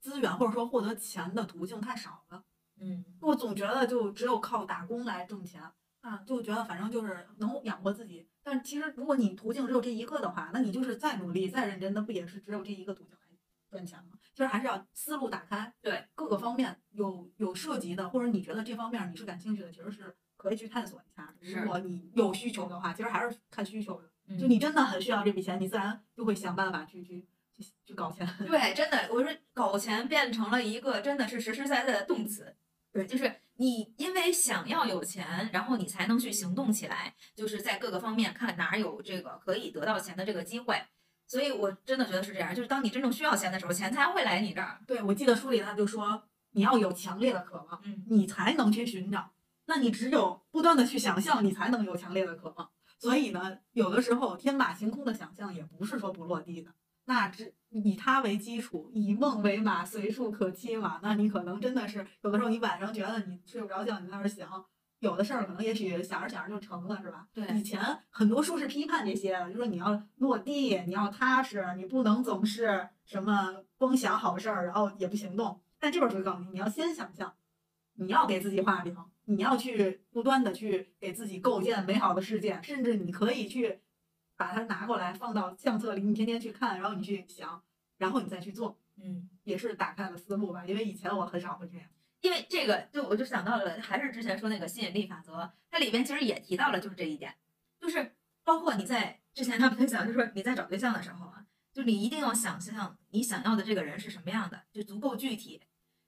[0.00, 2.44] 资源或者说获得钱的途径太少了。
[2.82, 5.62] 嗯我总觉得就只有靠打工来挣钱
[6.00, 8.26] 啊，就觉得反正就是能养活自己。
[8.42, 13.18] 但其实如果你途径只有这一个的话，那你就是再努力再认真，那不也是只有这一个途径来
[13.68, 14.18] 赚钱吗？
[14.32, 24.08] 其实还是要思路打开，对各个方面有有涉及的，或者你觉得这方面你是感兴趣的，其实是可以去探索一下如果你有需求的话，其实还是看需求的。
[24.28, 28.26] 嗯就你真的很需要这笔钱，你自然就会想办法去去去去搞钱。
[28.38, 32.56] 对，真的，我说搞钱变成了一个真的是实实在在的动词。
[32.92, 40.80] 对就是你因为想要有钱，然后你才能去行动起来，就是在各个方面看哪儿有这个可以得到钱的这个机会。
[41.26, 44.80] 所以我真的觉得是这样，就是当你真正需要钱的时候，钱才会来你这儿。
[44.86, 46.22] 对，我记得书里他就说，
[46.52, 49.30] 你要有强烈的渴望，嗯，你才能去寻找。
[49.70, 52.68] 那你只有不断的去想象，你才能有强烈的渴望。
[52.98, 56.72] 所以呢，有的时候天马行空的想象也不是说不落地的。
[57.04, 60.98] 那只以它为基础，以梦为马，随处可栖嘛。
[61.04, 64.64] 那你可能真的是有的时候，你晚上觉得你睡不着觉，你在那儿想，
[64.98, 67.28] 有的事儿可能也许想着想着就成了，是吧？
[67.32, 67.80] 对以，前
[68.10, 75.60] 很多书是批判这些的，就说你要落地，你要踏实，你不能总是什么光想好事儿，然后也不行动。
[75.78, 77.32] 但这本书告诉你，你要先想象，
[77.94, 78.94] 你要给自己画饼，
[79.30, 83.80] 你要去不断的去给自己构建美好的世界，甚至你可以去
[84.36, 87.62] 把它拿过来放到相册里，你天天去看，然后你去想，
[87.98, 89.28] 然后你再去做，嗯。
[89.44, 90.64] 也是打开了思路吧。
[90.64, 91.86] 因为以前我很少会这样。
[92.20, 97.34] 因为这个，就我就想到了，还是之前说那个吸引力法则，它里边其实也提到了，就是这一点，
[97.80, 98.14] 就是
[98.44, 105.62] 包括你在之前他分享，就是说你在找对象的时候啊，就你一定要想象你想要的这个人是什么样的，就足够具体，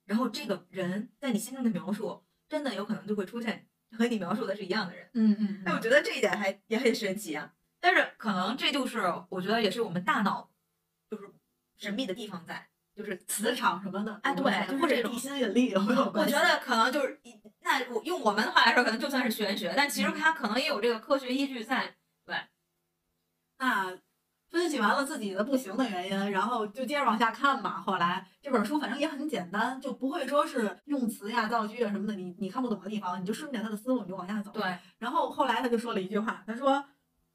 [0.04, 5.08] 然后这个人在你心中的描述，真的有可能就会出现和你描述的是一样的人。
[5.14, 7.50] 嗯嗯哎，我觉得这一点还也很神奇啊。
[7.80, 10.50] 但是可能这就是我觉得也是我们大脑
[11.10, 11.32] 就是
[11.78, 16.34] 神秘的地方在，就是磁场什么的，哎对就是或者地心引力有没有我关系？
[16.34, 21.96] 觉得可能就是一，那我用我们的话来说，可能就算是玄学，但其实它可能也有这个科学依据在。
[22.26, 22.36] 对
[23.56, 23.98] 那
[24.52, 27.80] 分析完了自己的不行的原因，然后就接着往下看嘛。
[27.80, 34.52] 后来这本书反正也很简单，就不会说是用词呀、造句啊什么的，你你看不懂的地方，你就顺着他的思路你就往下走。
[34.52, 34.62] 对，
[34.98, 36.84] 然后后来他就说了一句话，他说。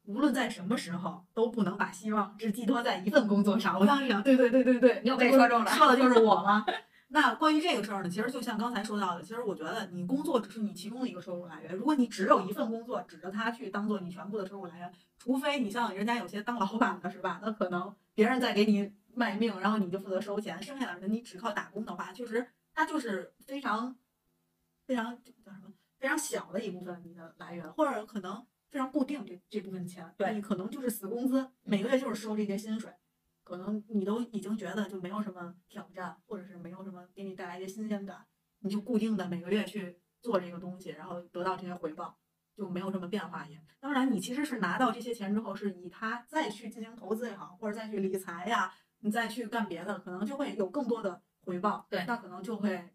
[0.04, 3.78] 无论在什么时候，都不能把希望只寄托在一份工作上。
[3.78, 6.64] 我当时想，对对对对对，你又被说中了说的就是我吗？
[7.10, 11.74] 那关于这个事儿呢，其实就像刚才说到的，其实我觉得你工作只是你其中的一个收入来源。
[11.74, 17.40] 如果你只有一份工作，指着它去当做你全部的收入来源，除非你像人家有些当老板的是吧？
[17.42, 23.96] 那可能别人在给你卖命，然后你就负责收钱，剩下的人你只靠打工的话，确实它就是非常
[24.86, 32.92] 非常叫什么非常小的一部分你的来源，或者可能非常固定这这部分钱，对你可能就是死工资，每个月就是收这些薪水。
[33.48, 38.26] 可能你都已经觉得就没有什么挑战，或者是没有什么给你带来一些新鲜感，
[38.60, 42.18] 你就固定的每个月去做这个东西，然后得到这些回报，
[42.54, 43.58] 就没有什么变化也。
[43.80, 51.86] 当然，你其实是拿到这些钱之后，是以它再去进行投资也好，或者再去理财呀，你再去干别的，可能就会有更多的回报。
[51.88, 52.90] 对那可能就会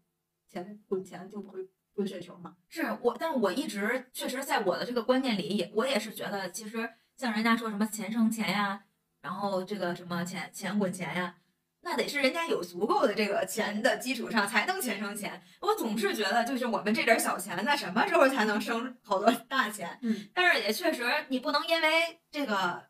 [0.48, 2.56] 钱滚钱就不会滚雪球嘛。
[2.68, 8.84] 是我，但我一直确实在我的这个观念里，也我也是觉得，其实像人家说什么钱生钱呀，
[9.24, 11.34] 然后这个什么钱钱滚钱呀，
[11.80, 15.42] 那得是人家有足够的这个钱的基础上才能钱生钱。
[15.62, 19.98] 我总是觉得，就是我们这点儿小钱，那什么时候才能生好多大钱？
[20.02, 22.84] 嗯，但是也确实，你不能因为这个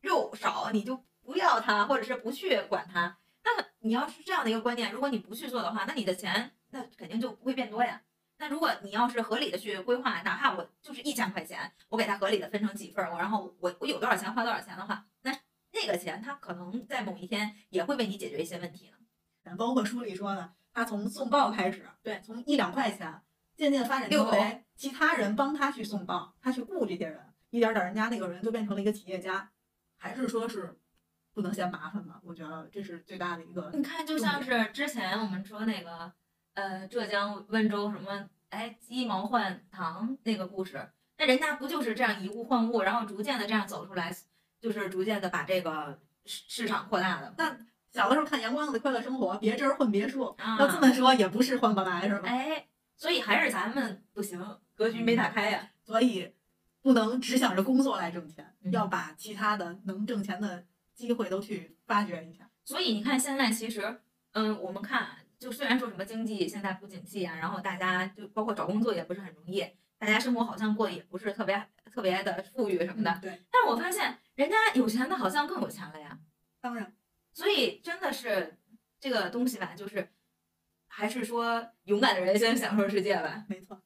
[0.00, 3.18] 肉少你就不要它，或者是不去管它。
[3.44, 8.00] 那么你要是这样的一个观念，如果你不去做的话，那你的钱那肯定就不会变多呀。
[8.38, 15.30] 那如果你要是合理的去规划，哪怕我就是一千块钱，我给它合理的分成几份儿，我然后我我有多少钱花多少钱的话，那
[15.74, 19.56] 那个钱他可能在某一天也会为你解决一些问题呢。
[19.58, 23.20] 包括书里说的，他从送报开始，对，从一两块钱，
[23.54, 29.50] 渐渐发展成为其他人帮他去送报，他去雇这些人，一点点人家那个人就变成了一个企业家，
[29.98, 30.78] 还是说是
[31.34, 32.18] 不能嫌麻烦吧？
[32.24, 36.12] 我觉得这是最大的一个你看，就像是之前我们说那个，
[36.54, 44.10] 呃，浙江温州什么，哎，鸡毛换糖那个故事，那人家不就是这样以物换物，然后逐渐的这样走出来，
[44.64, 47.34] 就是逐渐的把这个市市场扩大的。
[47.36, 47.54] 那
[47.92, 52.26] 小的时候看《阳光的快乐生活》，别针儿混别墅，啊要这么说也不是换不来，是吧？
[52.26, 54.42] 哎，所以还是咱们不行，
[54.74, 55.68] 格局没打开呀。
[55.84, 56.32] 所以
[56.80, 62.48] 不能只想着工作来挣钱，嗯要把其他的能挣钱的机会都去发掘一下。
[62.64, 64.00] 所以你看，现在其实，
[64.32, 69.62] 嗯，我们看，就虽然说什么经济现在不景气啊，然后大家就包括找工作也不是很容易，
[70.04, 73.10] 大大家生活好像过得也不是特别特别的富裕什么的。
[73.10, 76.18] 嗯对，但是我发现人家有钱的好像更有钱了呀。
[76.60, 76.94] 当然，
[77.32, 78.58] 所以真的是
[79.00, 80.12] 这个东西吧，就是
[80.86, 83.44] 还是说勇敢的人先享受世界吧。
[83.48, 83.82] 没错。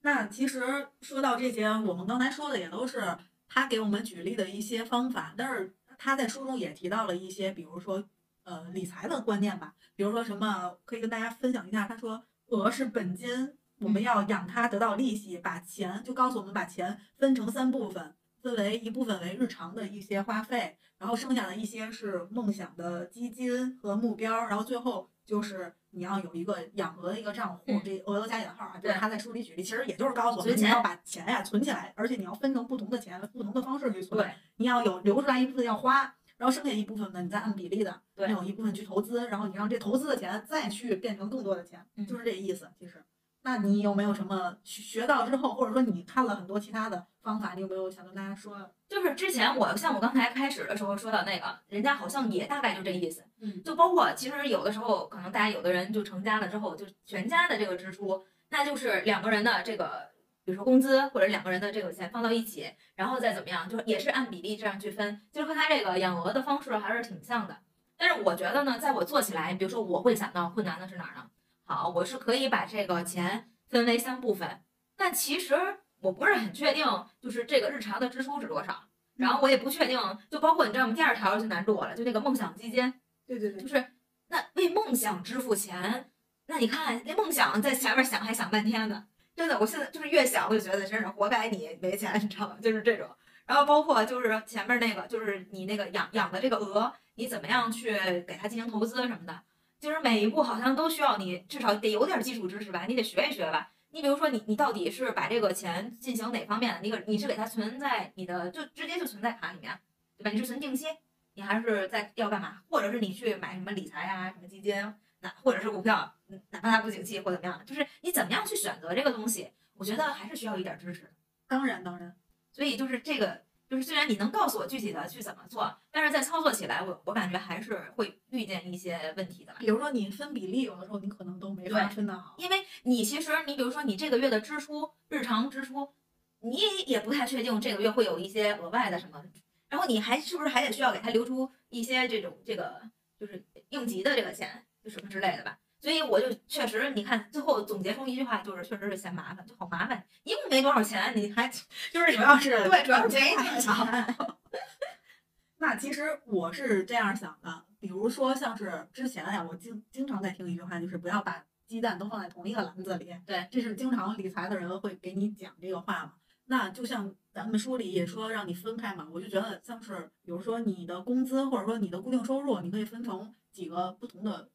[0.00, 3.16] 那其实说到这些，我们刚才说的也都是
[3.48, 8.04] 他给我们举例的一些方法，但是他在书中也提到了一些，比如说
[8.42, 11.86] 呃理财的观念吧，比如说什么可以跟大家分享一下。
[11.86, 34.18] 他说额是本金，我们要养它得到利息，把钱就告诉我们把钱分成三部分，分为一部分为日常的一些花费，然后剩下的一些是梦想的基金和目标，然后最后就是你要有一个养鹅的一个账户，嗯这鹅都加引号啊，就是他在书里举例，其实也就是告诉我们你要把钱呀存起来，而且你要分成不同的钱，不同的方式去存。
[34.18, 42.70] 对，你要有留出来一部分要花，然后剩下一部分呢，你再按比例的，对你有一部分去投资，然后你让这投资的钱再去变成更多的钱，嗯就是这意思。
[42.78, 43.04] 其实，
[43.46, 48.68] 那你有没有什么学学到之后，或者说你看了很多其他的方法，你有没有想跟大家说？
[48.88, 53.24] 就是之前我像我刚才开始的时候说到那个，人家好像也大概就这意思。
[53.40, 60.10] 嗯就包括其实有的时候，可能大家有的人就成家了之后，就全家的这个支出，那就是两个人的这个，
[60.44, 67.56] 比如说工资或者两个人的这个钱放到一起，然后再怎么样，就是也是按比例这样去分，就是和他这个养鹅的方式还是挺像的。
[67.96, 71.30] 但是我觉得呢，在我做起来，比如说我会想到困难的是哪儿呢？
[71.66, 74.62] 好，我是可以把这个钱分为三部分，
[74.96, 75.54] 但其实
[76.00, 76.86] 我不是很确定，
[77.20, 78.84] 就是这个日常的支出是多少。
[79.16, 79.98] 然后我也不确定，
[80.30, 80.94] 就包括你知道吗？
[80.94, 82.94] 第二条就难住我了，就那个梦想基金，
[83.26, 83.84] 对对对，就是
[84.28, 86.10] 那为梦想支付钱，
[86.46, 92.56] 那你看那梦想在前面想还想半天呢，真的，我现在就是越想我就觉得真是活该你没钱，你知道吗？
[92.62, 93.08] 就是这种。
[93.46, 97.92] 然后包括就是前面那个，就是你那个养养的这个鹅，你怎么样去
[98.26, 99.40] 给它进行投资什么的，
[99.78, 103.72] 就是每一步好像都需要你至少得有点基础知识吧，你得学一学吧。
[103.90, 106.80] 你比如说你你到底是把这个钱进行哪方面的？
[106.82, 109.78] 你个你是给它存在你的就直接就存在卡里面，
[110.18, 110.30] 对吧？
[110.30, 110.86] 你是存定期，
[111.34, 112.62] 你还是在要干嘛？
[112.68, 114.74] 或者是你去买什么理财啊、什么基金，
[115.20, 121.10] 那或者是股票，嗯哪怕它不景气或怎么样，就是你怎么样去选择这个东西，我觉得还是需要一点知识。
[121.48, 122.14] 当然当然，
[122.52, 129.52] 所以就是这个，就是虽然你能告诉我具体的去怎么做，但是在操作起来，我我感觉还是会遇见一些问题的。
[129.58, 132.36] 比如说你分比例，有的时候你可能都没法对分得好。
[132.38, 135.92] 因为你其实你比如说你这个月的支出，日常支出，
[136.40, 139.22] 你也不太确定这个月会有一些额外的什么，
[139.68, 142.80] 然后你还是不是还得需要给他留出一些这种这个
[143.18, 145.58] 就是应急的这个钱，就什么之类的吧。
[145.80, 151.48] 所以我就确实，你看最后总结出一句话，就是确实是嫌麻烦，就好麻烦，一共没多少钱，你还
[151.92, 154.16] 就是主要是对，主要是没没多少钱。
[155.58, 163.14] 那其实我是这样想的，比如说像是之前呀，我经经常在听一句话，就是不要把鸡蛋都放在同一个篮子里。
[163.24, 166.12] 对，这是经常理财的人会给你讲这个话嘛。
[166.48, 174.48] 那就像咱们书里也说让你分开嘛，我就觉得像是比如说你的工资或者说你的固定收入，你可以分成几个不同的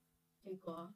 [0.44, 0.94] 这个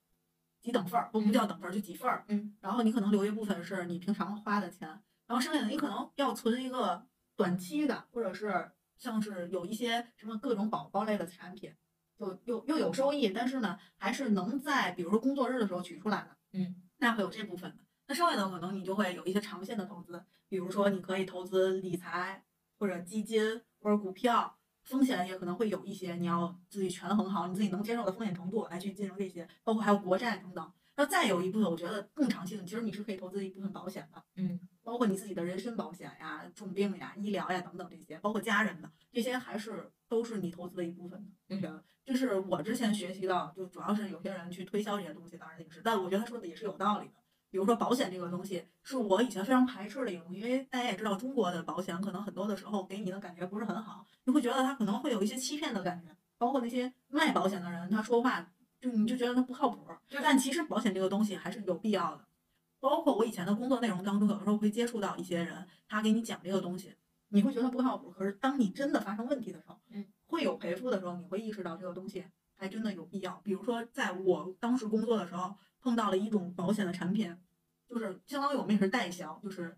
[0.65, 2.25] 几等份儿，不不叫等份儿，就几份儿。
[2.27, 4.89] 嗯，然后你可能留一部分是你平常花的钱，
[5.27, 11.71] 然后剩下的你可能要存一个短期的，或者是像是有一些什么各种宝宝类的产品，
[12.17, 16.35] 就又又有收益，但是呢还是能在比如说工作日的时候取出来的。
[16.53, 17.83] 嗯，那会有这部分的。
[18.07, 22.43] 那剩下的可能你就会有一些长线的投资，比如说你可以投资理财
[22.79, 24.54] 或者基金或者股票，
[24.85, 30.71] 风险也可能会有一些，你要自己权衡好你自己能接受的风险程度来去进入这些，包括还有国债等等。
[30.97, 41.29] 那再有一部分，我觉得更长期的，其实你是可以投资一部分保险的，嗯，包括你自己的人身保险呀、重病呀、医疗呀等等这些，包括家人的这些，还是都是你投资的一部分的。
[41.49, 47.15] 我觉得这是我之前学习到，就主要是有些人去推销这些东西，当然也是，但我觉得他说的也是有道理的。
[47.55, 58.45] 比如说保险这个东西，是我以前非常排斥的一个东西，因为大家也知道，中国的保险可能很多的时候给你的感觉不是很好，你会觉得它可能会有一些欺骗的感觉，包括那些卖保险的人，他说话
[58.81, 59.87] 就你就觉得他不靠谱。
[60.21, 62.25] 但其实保险这个东西还是有必要的。
[62.81, 66.93] 包括我以前的工作内容当中，有时候会接触到一些人，他给你讲这个东西，
[67.29, 68.11] 你会觉得不靠谱。
[68.11, 72.25] 可是当你真的发生问题的时候，嗯，会有赔付的时候，你会意识到这个东西
[72.57, 73.39] 还真的有必要。
[73.45, 77.37] 比如说，在我当时工作的时候，碰到了一种保险的产品，
[77.87, 79.77] 就是相当于我们也是代销，就是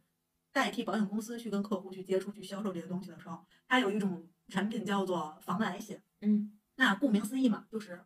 [0.51, 6.01] 代替保险公司去跟客户去接触、去销售这些东西的时候，它有一种产品叫做防癌险。
[6.21, 8.03] 嗯，那顾名思义嘛，就是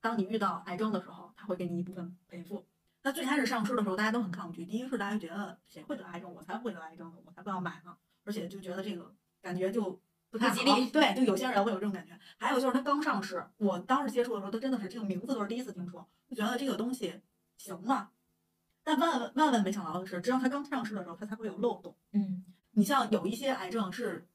[0.00, 2.66] 当你遇到癌症的时候，它会给你一部分赔付。
[3.02, 4.66] 那最开始上市的时候，大家都很抗拒。
[4.66, 7.96] 第一是大家觉得谁会得癌症，我才不会得癌症呢，我才不要买呢。
[8.24, 12.18] 而且就觉得这个感觉就不太吉利对，就有些人会有这种感觉。
[12.36, 17.22] 还有就是它刚上市，我当时接触的时候，它真的是这个名字都是第一次听说，就觉得这个东西
[17.56, 18.10] 行吗？
[18.86, 21.96] 但万万万万没想到的是，只要它刚上市的时候，它才会有漏洞。
[22.12, 24.28] 嗯你像有一些癌症是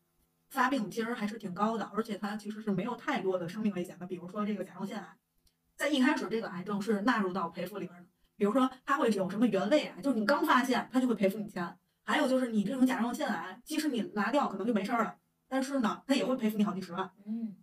[0.49, 4.05] 发病其实还是挺高的，而且它其实是没有太多的生命危险的。
[4.05, 5.17] 比如说这个甲状腺癌，
[5.77, 8.09] 在一开始这个癌症是纳入到赔付里边的。
[8.35, 11.77] 比如说它会有什么原位癌，就是你刚发现它就会赔付你钱。
[12.03, 15.15] 还有就是你这种甲状腺癌，即使你拿掉可能就没事儿了，
[15.47, 17.09] 但是呢，它也会赔付你好几十万。
[17.25, 17.55] 嗯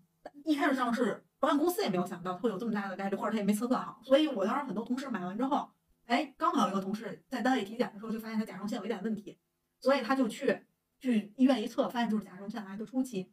[0.44, 4.00] 一开始上市，保险公司也没有想到会有这么大的概率，或者他也没测算好。
[4.02, 5.68] 所以我当时很多同事买完之后，
[6.08, 9.38] 哎，刚好有一个同事在单位体检的时候就发现他甲状腺有一点问题，
[9.78, 10.66] 所以他就去
[10.98, 13.30] 去医院一测，发现就是甲状腺癌的初期。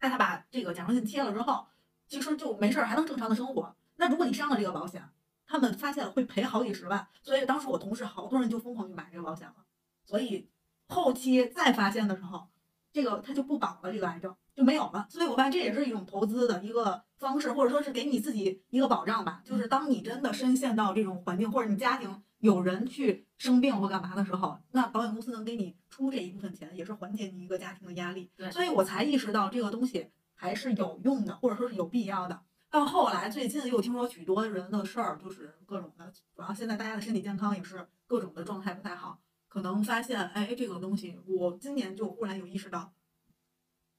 [0.00, 1.66] 那他把这个甲状腺切了之后，
[2.06, 3.74] 其实就没事儿，还能正常的生活。
[3.96, 5.02] 那如果你上了这个保险，
[5.46, 9.56] 他们发现会赔好几十万，所以当时我同事好多人就疯狂去买这个保险了。
[10.04, 10.50] 所以
[10.88, 12.50] 后期再发现的时候，
[12.92, 15.06] 这个他就不保了，这个癌症就没有了。
[15.08, 19.40] 所以我发现这也是一种投资的一个方式，或者说是给你自己一个保障吧。
[19.42, 28.30] 就是当你真的深陷到这种环境，或者你家庭有人去生病或干嘛的时候，那保险公司能给你出这一部分钱，也是缓解你一个家庭的压力。
[28.36, 32.42] 对所以我才意识到这个东西还是有用的，或者说是有必要的。
[32.70, 42.92] 到后来，最近又听说许多人的事儿，就是各种的，主要现在大家的身体健康也是各种的状态不太好，可能发现，哎，这个东西，我今年就忽然有意识到，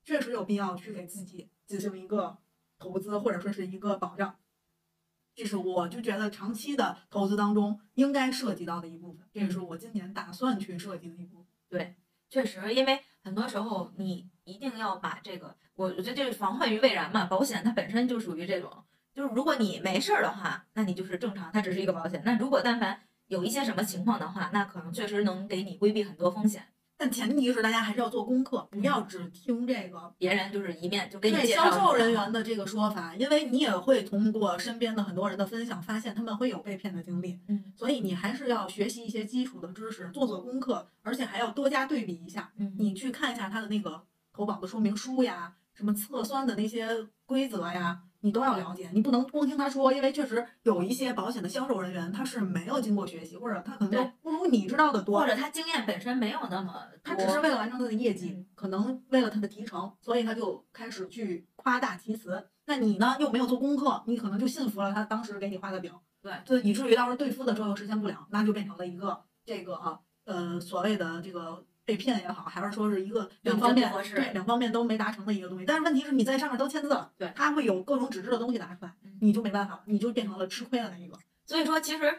[0.03, 2.37] 确实有必要去给自己进行一个
[2.77, 4.35] 投资，或者说是一个保障。
[5.33, 11.47] 这是我就觉得长期的投资当中应该涉及到的一部分，这也是我今年打算去涉及的一部分。
[11.69, 11.95] 对
[12.29, 17.25] 确实，因为很多时候你一定要把这个，我我觉得这是防患于未然嘛。
[17.25, 18.83] 保险它本身就属于这种，
[19.13, 22.21] 就是如果你没事儿的话，那你就是正常，它只是一个保险。
[22.25, 26.70] 那如果但凡有一些什么情况的话，那可能确实能给你规避很多风险。
[27.01, 37.73] 但前提是大家还是要做功课，不要只听这个别人就是一面就给你销售人员的这个说法，因为你也会通过身边的很多人的分享，发现他们会有被骗的经历，嗯。
[37.75, 42.51] 所以你还是要学习一些基础的知识，做做功课，而且还要多加对比一下。
[42.59, 42.71] 嗯。
[42.77, 46.87] 你去看一下他的那个投保的说明书呀，什么测算的那些
[47.25, 48.89] 规则呀，你都要了解。
[48.93, 62.47] 你不能光听他说，因为确实有一些保险的销售人员他是没有经过学习，或者他可能不如你知道的多或，者他经验本身没有那么他，只是为了完成他的业绩嗯，可能为了他的提成，所以他就开始去夸大其词。
[62.65, 65.91] 那你呢，又没有做功课，你可能就信服了他当时给你画的饼，
[66.22, 75.65] 对就以至于到时候兑付的时候又实现不了，那就变成了一个这个啊呃所谓的这个被骗也好，还是说是一个两方面合适对两方面都没达成的一个东西。
[75.65, 81.17] 但是问题是你在上面都签字了，对他会有各种纸质的东西拿出来嗯，你就没办法，你就变成了吃亏的那一个。
[81.45, 82.13] 所以说，其实，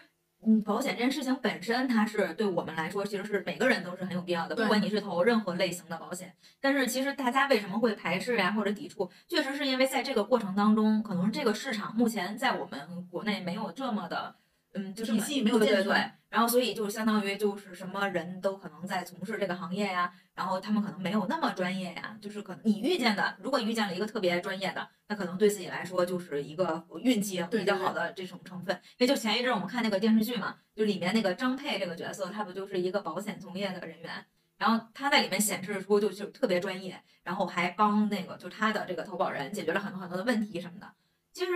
[0.44, 6.34] 嗯，保险这件事情本身，它是对我们来说，其实是每个人都是很有必要的，不管你是投任何类型的保险。
[6.60, 14.34] 但是，其实大家为什么会排斥呀、或者抵触，确实是因为在这个过程当中，可能这个市场目前在我们国内没有这么的，
[14.74, 16.10] 嗯，就这么体系没有对对对。
[16.32, 28.74] 然后，所以就相当于就是什么人都可能在从事这个行业呀，然后他们可能没有那么专业呀，就是可能你遇见的，如果遇见了一个特别专业的，那可能对自己来说就是一个运气比较好的这种成分。
[28.96, 34.24] 因为就前一阵我们看那个电视剧嘛，就里面那个张佩这个角色，他不就是一个保险从业的人员，
[34.56, 40.90] 然后他在里面显示出就就特别专业，然后还帮那个就他的这个投保人解决了很多很多的问题什么的。
[41.34, 41.52] 其实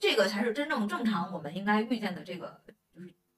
[0.00, 2.78] 这个才是真正正常我们应该遇见的这个就是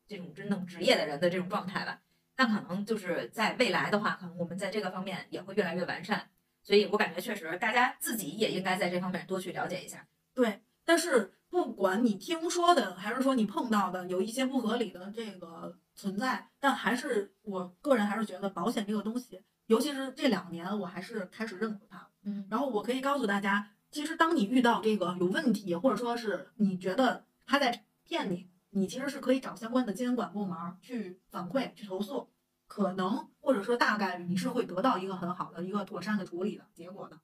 [0.06, 2.00] 这种真正职业的人的这种状态吧。
[2.36, 6.28] 那可能就是在未来的话，可能我们在这个方面也会越来越完善。
[6.62, 10.06] 所以我感觉确实大家自己也应该在这方面多去了解一下。
[10.34, 22.08] 对，但是不管你听说的，还是说你碰到的有一些不合理的这个存在，但还是我个人还是觉得保险这个东西，尤其是这两年，我还是开始认可它。
[22.24, 32.28] 嗯然后我可以告诉大家，其实当你遇到这个有问题，或者说是你觉得他在骗你，你其实是可以找相关的监管部门儿去反馈、去投诉，
[32.66, 37.18] 可能或者说大概率你是会得到一个很好的一个妥善的处理的结果的。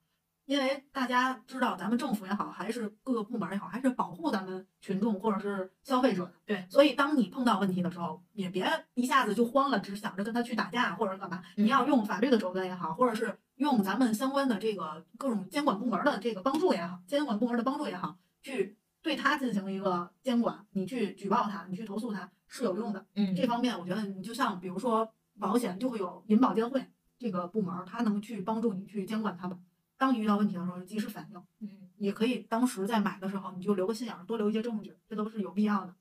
[0.45, 6.33] 因为大家知道，咱们政府也好，还是各个部门儿也好，还是保护咱们群众或者是消费者的。
[6.45, 11.41] 对，所以当你碰到问题的时候，也别一下子就慌了，只想着跟他去打架或者干嘛。
[11.55, 20.65] 嗯你要用法律的手段也好，或者是用咱们相关的这个各种监管部门的这个帮助也好，监管部门的帮助也好，去对他进行一个监管。
[20.71, 23.05] 你去举报他，你去投诉他是有用的。
[23.13, 26.83] 嗯这方面，我觉得你就像比如说保险，就会有银保监会
[27.19, 29.61] 这个部门儿，它能去帮助你去监管他们。
[29.97, 35.93] 当你遇到问题的时候，及时反应，嗯也可以当时在买的时候你就留个心眼儿，多留一些证据，这都是有必要的。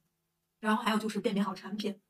[0.60, 2.00] 然后还有就是辨别好产品，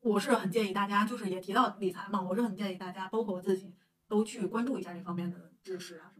[0.00, 3.72] 我是很建议大家，就是也提到理财嘛，我是很建议大家，包括我自己，
[4.08, 6.19] 都去关注一下这方面的知识啊什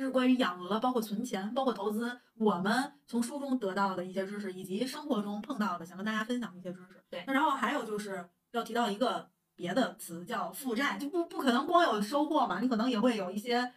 [0.00, 7.04] 就是是关于养鹅，包括存钱，包括投资，我们从书中得到的一些知识，以及生活中碰到的，想跟大家分享的一些知识。
[7.10, 13.74] 对那然后还有就是要提到一个别的词，叫负债，就不不可能光有收获嘛，你可能也会有一些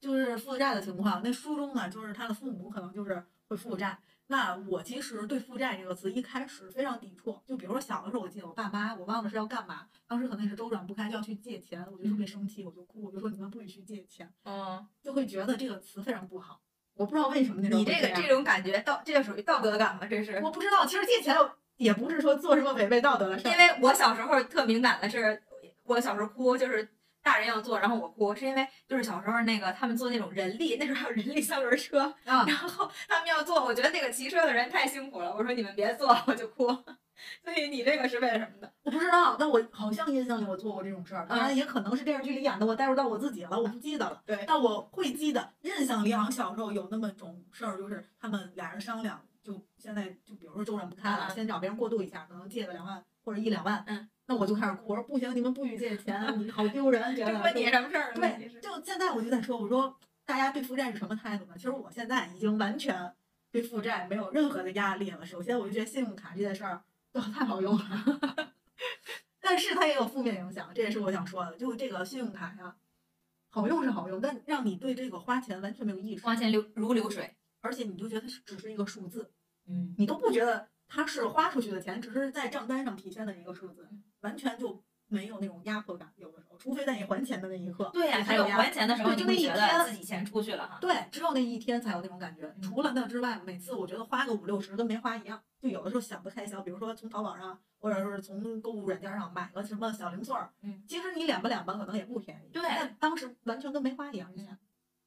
[0.00, 1.20] 就是负债的情况。
[1.24, 3.98] 那书中呢，就是他的父母可能就是会负债。
[4.26, 16.60] 那我其实对负债这个词一开始非常抵触，就比如说小的时候，我记得我爸妈，我忘了是要干嘛，当时可能也是周转不开，就要去借钱，我就特别生气，我就哭，我就说你们不许去借钱，嗯，就会觉得这个词非常不好。
[16.94, 20.06] 我不知道为什么那种你这个这种感觉道，这就属于道德感吗？
[20.06, 21.36] 这是我不知道，其实借钱
[21.76, 25.42] 也不是说做什么违背道德的事儿，因为我小时候特敏感的是，
[25.82, 26.88] 我小时候哭就是
[27.24, 36.66] 大人要坐，然后我哭，是因为就是小时候那个他们坐那种人力，那时候还有人力三轮车，啊，然后他们要坐，我觉得那个骑车的人太辛苦了，我说你们别坐，我就哭。
[37.44, 38.70] 所以你这个是为了什么的？
[38.82, 44.20] 我不知道，但我好像印象里我做过这种事儿，当然也可能是电视剧里演的，我带入到我自己了，我不记得了。
[44.26, 58.14] 对但我会记得，印象里好像小时候有那么种事儿，就是他们俩人商量，就现在就比如说周转不开了，先找别人过渡一下，可能借个两万或者一两万，嗯，那我就开始哭，我说不行，你们不许借钱， 你好丢人，觉得这关你什么事儿？
[58.14, 61.52] 对，就现在我就在说，我说大家对负债是什么态度呢？
[61.56, 63.12] 其实我现在已经完全
[63.52, 65.26] 对负债没有任何的压力了。
[65.26, 66.82] 首先，我就觉得信用卡这件事儿
[67.12, 68.52] 都太好用了，
[69.40, 71.56] 但是它也有负面影响，这也是我想说的。
[71.58, 72.74] 就这个信用卡呀，
[73.50, 77.36] 好用是好用，但让你对这个花钱完全没有意识，花钱流如流水。
[77.64, 79.32] 而且你就觉得它是只是一个数字，
[79.66, 83.88] 嗯，你都不觉得它是花出去的钱，只是在账单上体现的一个数字，
[84.20, 86.12] 完全就没有那种压迫感。
[86.16, 90.78] 有的时候，除非在你还钱的那一刻，对呀、你才有还有还钱的时候，对就那一天自己钱出去了哈。
[90.80, 92.46] 对，只有那一天才有那种感觉。
[92.56, 95.42] 嗯除了那之外，每次我觉得花个五六十跟没花一样。
[95.58, 104.30] 就有的时候想不开销，比如说从淘宝上，或者说是从购物软件上买个什么小零碎儿，嗯，其实你两吧两吧可能也不便宜，对但当时完全跟没花一样。
[104.36, 104.58] 嗯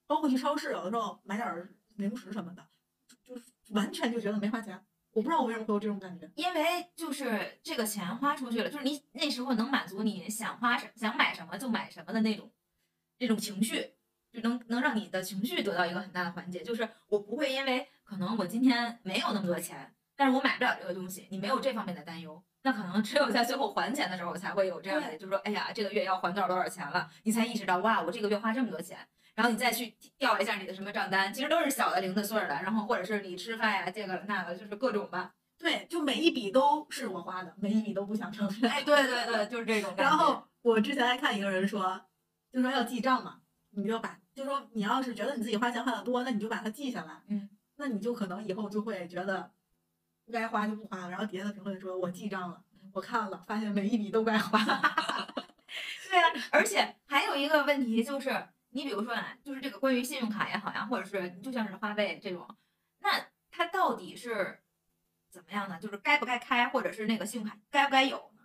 [0.08, 2.66] 包括去超市，有的时候买点儿零食什么的，
[3.08, 4.80] 就就是完全就觉得没花钱。
[5.12, 6.30] 我不知道我为什么会有这种感觉。
[6.36, 12.52] 因为就是这个钱花出去了，就是你那时候能满足你想花什想买什么就买什么的那种
[13.18, 13.94] 这种情绪，
[14.32, 16.62] 就能能让你的情绪得到一个很大的缓解。
[16.62, 22.44] 就是我不会因为可能我今天没有那么多钱，但是我买不了这个东西，你没有这方面的担忧。
[22.64, 29.00] 那可能只有在最后还钱的时候，才会有这样的，就是说，哎呀，这个月要还多少多少钱了，你才意识到，哇，我这个月花这么多钱。
[29.38, 35.32] 然后你再去调一下你的什么账单，其实都是小的零的碎儿的，然后或者是你吃饭呀，这个那个，就是各种吧。
[35.60, 38.72] 对，就每一笔都是我花的，每一笔都不想承认。
[38.72, 40.04] 哎，对对对，就是这种 感觉。
[40.04, 42.04] 然后我之前还看一个人说，
[42.52, 49.52] 就说要记账嘛，你就把，就说你要是觉得你自己花钱花的多，那你就把它记下来，嗯，那你就可能以后就会觉得
[50.32, 51.12] 该花就不花了。
[51.12, 52.60] 然后底下的评论说我记账了，
[52.92, 54.58] 我看了，发现每一笔都该花。
[56.10, 58.30] 对啊，而且还有一个问题就是，
[58.70, 62.48] 你比如说啊，就是这个关于信用卡也好呀，或者是就像是花呗这种，
[63.00, 64.60] 那它到底是
[65.30, 65.80] 怎么样呢？
[65.80, 68.44] 就是该不该开，或者是那个信用卡该不该有呢？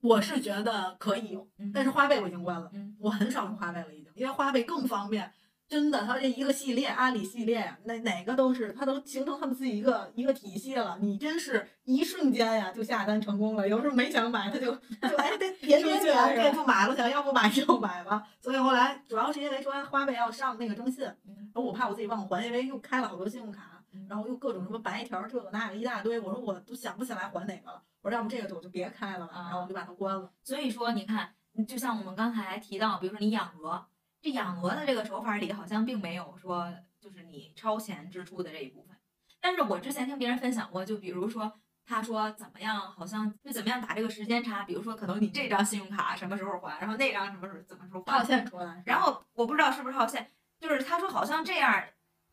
[0.00, 5.32] 我是觉得可以有，嗯但是花呗我已经关了，嗯我很少用花呗了已经，因为花呗更方便。
[5.68, 10.96] 真的，它这一个系列，阿里系列，那哪个都是，它都形成他们自己一个一个体系了。
[11.00, 14.74] 你真是一瞬间呀就下单成功了，有时候没想买，他就
[15.08, 18.26] 就哎得点点出去了点，是吧这就买了，想要不买就买吧。
[18.40, 27.82] 所以后来主要是因为说花呗要上那个征信，嗯然后我怕我自己忘还，因为又开了好多信用卡嗯，然后又各种什么白条这个那个一大堆，我说我都想不起来还哪个了。
[28.00, 30.30] 我说要不这个我就别开了吧，然后我就把它关了。
[30.42, 31.34] 所以说，你看，
[31.66, 33.84] 就像我们刚才提到，比如说你养鹅，
[34.20, 38.96] 这养鹅的这个手法里好像并没有说就是你超前支出的这一部分。
[39.40, 41.52] 但是我之前听别人分享过，就比如说
[41.86, 50.28] 他说怎么样，好像就怎么样打这个时间差，比如说可能你这张信用卡什么时候还，然后那张什么时候怎么时候还套还，现出来，然后我不知道是不是套现，
[50.60, 51.84] 就是他说好像这样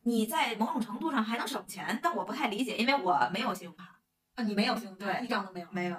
[0.02, 3.98] 你在某种程度上还能省钱，但我不太理解，因为我没有信用卡，
[4.34, 5.68] 啊，你没有信用卡，对一张都没有。
[5.70, 5.96] 没有，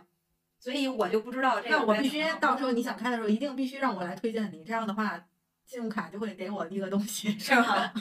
[0.60, 5.20] 所以我就不知道这个那我必须到时候你想开的时候，一定必须让我来推荐你，这样的话，
[5.68, 7.94] 信用卡就会给我一个东西，是吧？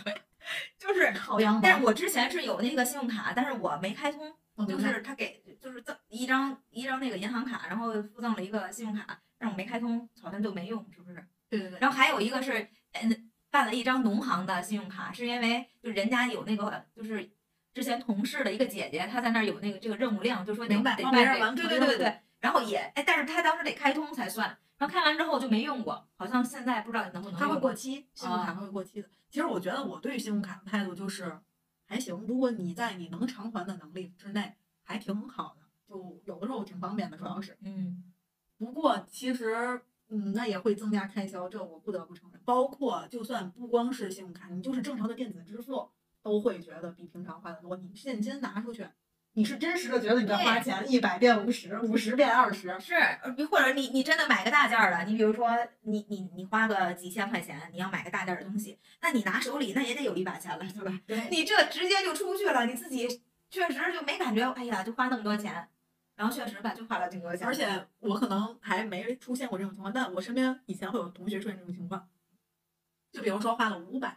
[0.79, 1.61] 就是好羊毛。
[1.61, 4.33] 但是我之前是有那个信用卡，但是我没开通，
[4.69, 11.27] 就是他给就是赠一张一张那个银行卡，然后附赠了一个信用卡，但是我没开通，好像就没用，是不是？
[11.51, 17.29] 对对对，然后还有一个是，嗯，办了一张农行的信用卡，是因为就人家有那个就是
[17.75, 22.21] 之前同事的一个姐姐，她在那儿有那个这个任务量，就说得得办这个，对对对对。
[22.39, 27.59] 然后也哎，但是她当时得开通才算，然后开完之后就没用过，好像现在不知道能不能它会。
[27.61, 29.09] 过期，信用卡会过期的。
[29.31, 31.39] 其实我觉得我对信用卡的态度就是
[31.87, 37.57] 还行，如果你在你能偿还的能力之内，还挺好的，就有的时候挺方便的，主要是。
[37.61, 38.13] 嗯
[38.59, 42.41] 不过其实嗯，那也会增加开销，这我不得不承认。
[42.45, 45.91] 包括就算不光是信用卡，你就是正常的电子支付，
[46.23, 47.77] 都会觉得比平常花的多。
[47.77, 48.89] 你现金拿出去，
[49.37, 52.95] 你是真实的觉得你在花钱，一百变五十，五十变二十，是，
[53.37, 55.51] 你或者你你真的买个大件儿的，你比如说
[55.83, 61.01] 你你你花个几千块钱，你要买个大件儿的东西，那你拿手里那也得有一把钱了，对吧？
[61.07, 63.07] 对，你这直接就出去了，你自己
[63.51, 65.69] 确实就没感觉，哎呀，就花那么多钱。
[66.15, 67.47] 然后确实吧，就花了挺多钱。
[67.47, 67.69] 而且
[67.99, 72.09] 我可能还没出现过这种情况，但我身边以前会有同学出现这种情况。
[73.13, 74.17] 就比如说花了五百，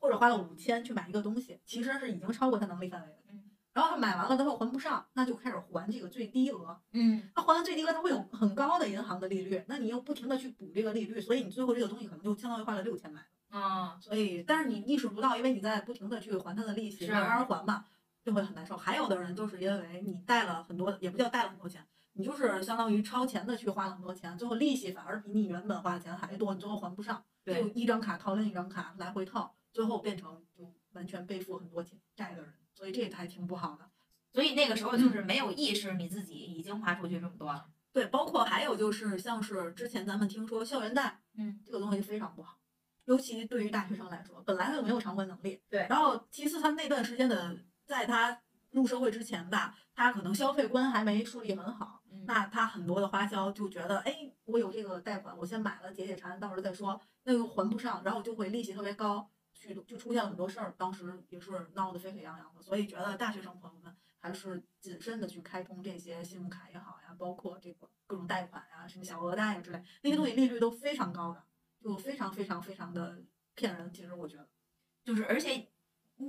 [0.00, 3.14] 或者花了五千去买一个东西，其实是已经超过他能力范围了。
[3.30, 3.51] 嗯。
[3.72, 6.80] 然后他买完了，他又还不上，那就开始还这个最低额。
[6.92, 7.30] 嗯。
[7.34, 13.58] 他还完最低额，他会有很高的银行的利率，那你又不停的去补这个利率，所以你最后这个东西可能就相当于花了六千买的。
[13.58, 14.00] 嗯。
[14.00, 17.84] 所以，但是你意识不到，因为你在不停的去还他的利息，慢慢还嘛。
[18.24, 18.76] 就会很难受。
[18.76, 33.90] 还有的人就是因为你贷了很多，也不叫贷了很多钱，你就是相当于超前的去花了很多钱，最后利息反而比你原本花的钱还多，你最后还不上，就一张卡套另一张卡来回套，最后变成就完全背负很多钱债的人，所以这还挺不好的。
[34.32, 37.66] 所以那个时候就是没有意识你自己已经花出去这么多了。
[37.92, 42.58] 对，包括还有就是像是之前咱们听说校园贷，嗯，这个东西非常不好，
[43.04, 47.56] 尤其对于大学生来说，本来他就没有偿还能力，对，然后其次他那段时间的。
[47.84, 59.28] 在他入社会之前吧，他可能消费观还没树立很好，那他很多的花销就觉得，哎，我有这个贷款，我先买了解解馋，到时候再说，那又还不上，然后就会利息特别高，
[59.68, 62.62] 去就出现了很多事儿，当时也是闹得沸沸扬扬的。
[62.62, 71.44] 所以觉得大学生朋友们还是谨慎的去开通这些信用卡也好呀，包括这个各种贷款呀，什么小额贷呀之类，那些东西利率都非常高的，
[71.80, 73.22] 就非常非常非常的
[73.54, 73.92] 骗人。
[73.92, 74.48] 其实我觉得，
[75.04, 75.68] 就是而且。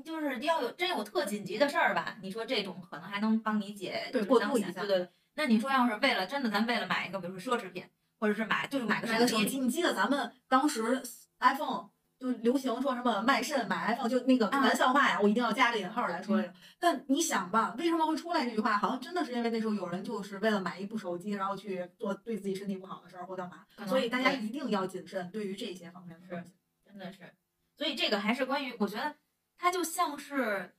[0.03, 2.17] 就是要有真有特紧急的事儿吧？
[2.19, 5.09] 你说这种可能还能帮你解对过渡一下，对对对。
[5.35, 7.85] 那你说要是为了真的，咱为了买一个，比如说奢侈品，
[8.17, 11.03] 或者是买就是买个手机，你记得咱们当时
[11.37, 11.89] iPhone
[12.23, 16.53] 就流行说什么卖肾买 iPhone，就那个玩笑话呀，我一定要加个引号来说这个。
[16.79, 18.77] 但你想吧，为什么会出来这句话？
[18.77, 26.53] 好像真的是因为那时候有人就是为了买一部手机，然后去做对自己身体不好的事儿或干嘛，所以大家一定要谨慎对于这些方面的事情，
[26.85, 27.33] 真的是。
[27.75, 29.15] 所以这个还是关于，我觉得。
[29.55, 30.75] 它就像是，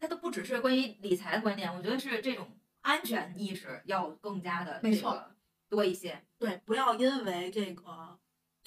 [0.00, 5.22] 它都不只是关于理财的观念，我觉得是这种安全意识要更加的没错
[5.68, 6.20] 多一些。
[6.36, 8.17] 对，不要因为这个，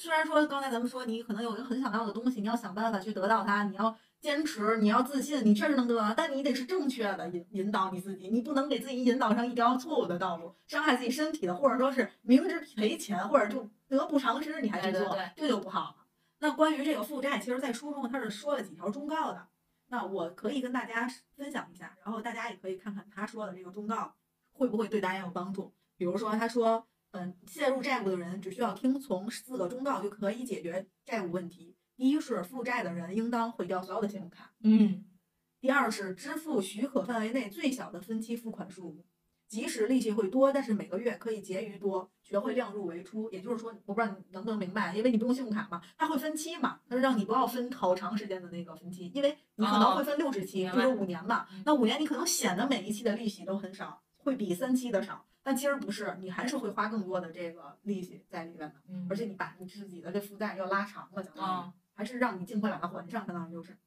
[0.02, 15.96] 虽然说刚才咱们说你可能有一个很想要的东西，你要想办法去得到它，你要坚持，你要自信，你确实能得到，但你得是正确的引引导你自己，你不能给自己引导上一条错误的道路，伤害自己身体的，或者说是明知赔钱或者就得不偿失你还去做，这就不好。
[16.40, 19.50] 那关于这个负债，其实，在书中他是说了几条忠告的。
[19.90, 24.16] 那我可以跟大家分享一下，然后大家也可以看看他说的这个忠告
[24.54, 25.72] 会不会对大家有帮助。
[25.96, 31.76] 比如说，他说，嗯，陷入债务的人只需要听从四个忠告就可以解决债务问题。
[31.96, 34.54] 第一是负债的人应当毁掉所有的信用卡。
[34.64, 35.06] 嗯。
[35.60, 39.06] 第二是支付许可范围内最小的分期付款数目。
[39.48, 43.30] 即使利息会多，但是每个月可以结余多，学会量入为出。
[43.32, 51.46] 也就是说，我不知道你能不能明白，因为你不用信用卡嘛，它会分期嘛，它是让你不要分好长时间的那个分期，因为你可能会分六十期，就是五年嘛。
[51.66, 58.74] 那五年你可能显得每一期的利息都很少，会比三期的少，但其实不是，你还是会花更多的这个利息在里面的。
[59.10, 63.78] 而且你把你自己的这负债要拉长了，相当于还是让你尽快把它还上，相当于就是。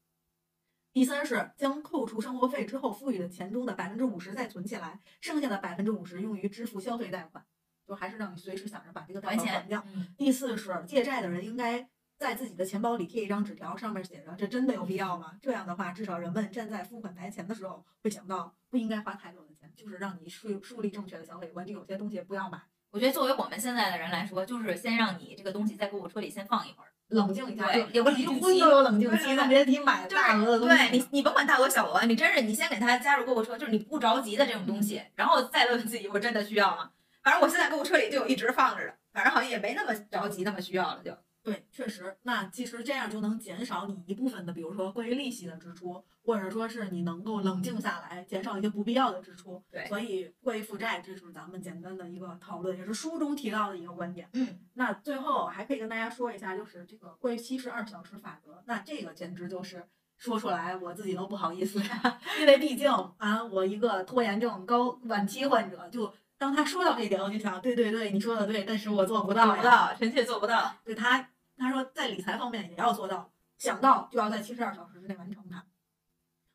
[0.93, 7.45] 第三是将扣除生活费之后富裕的钱中的百分之五十再存起来，剩下的百分之五十用于支付消费贷款，
[7.85, 9.85] 就还是让你随时想着把这个贷款还掉。
[10.17, 19.44] 第四是借债的人应该在自己的钱包里贴一张纸条，上面写着“这真的有必要吗？”这样的话，至少人们站在付款台前的时候会想到不应该花太多
[19.77, 21.67] 就是让你树树立正确的消费观。
[21.67, 22.61] 就有些东西不要买。
[22.91, 26.91] 我觉得作为我们现在的人来说，就是先让你这个东西在购物车里先放一会儿。
[27.09, 30.77] 冷静一下，对，有个冷静期，都有冷静期，那别提买大额的东西。
[30.77, 36.91] 对你，你甭管大额小额，你真是你先给他加入购物车，就是你不着急的这种东西，然后再问问自己，我真的需要吗？
[37.23, 41.11] 反正我现在购物车里就有一直放着的，反正好像也没那么着急，那么需要了就。
[41.45, 49.63] 对，确实，那其实这样就能减少你一部分的，比如说关于利息的支出，或者说是你能够冷静下来，减少一些不必要的支出。
[49.71, 54.27] 对，所以关于负债，这是咱们简单的一个讨论，也是书中提到的一个观点。
[54.33, 59.87] 嗯，那最后还可以跟大家说一下，就是这个关于七十二小时法则，那这个简直就是
[60.17, 70.75] 说出来我自己都不好意思呀， 因为毕竟啊，我一个拖延症高晚期患者，就当他说到这一点，我就想，对对对，你说的对，但是我做不到，做不到，臣妾做不到。
[70.83, 71.29] 对他。
[71.57, 75.65] 他说，在理财方面也要做到，想到就要在七十二小时之内完成它。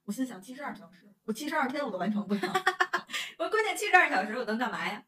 [0.05, 2.41] 我心想，七十二小时，我七十二天我都完成不了。
[3.37, 5.03] 我关键七十二小时我能干嘛呀？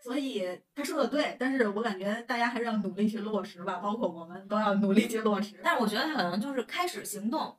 [0.00, 5.60] 所以他说的对，但是我感觉大家还是要努力去落实吧，包括我们都要努力去落实。
[5.62, 7.58] 但是我觉得他可能就是开始行动，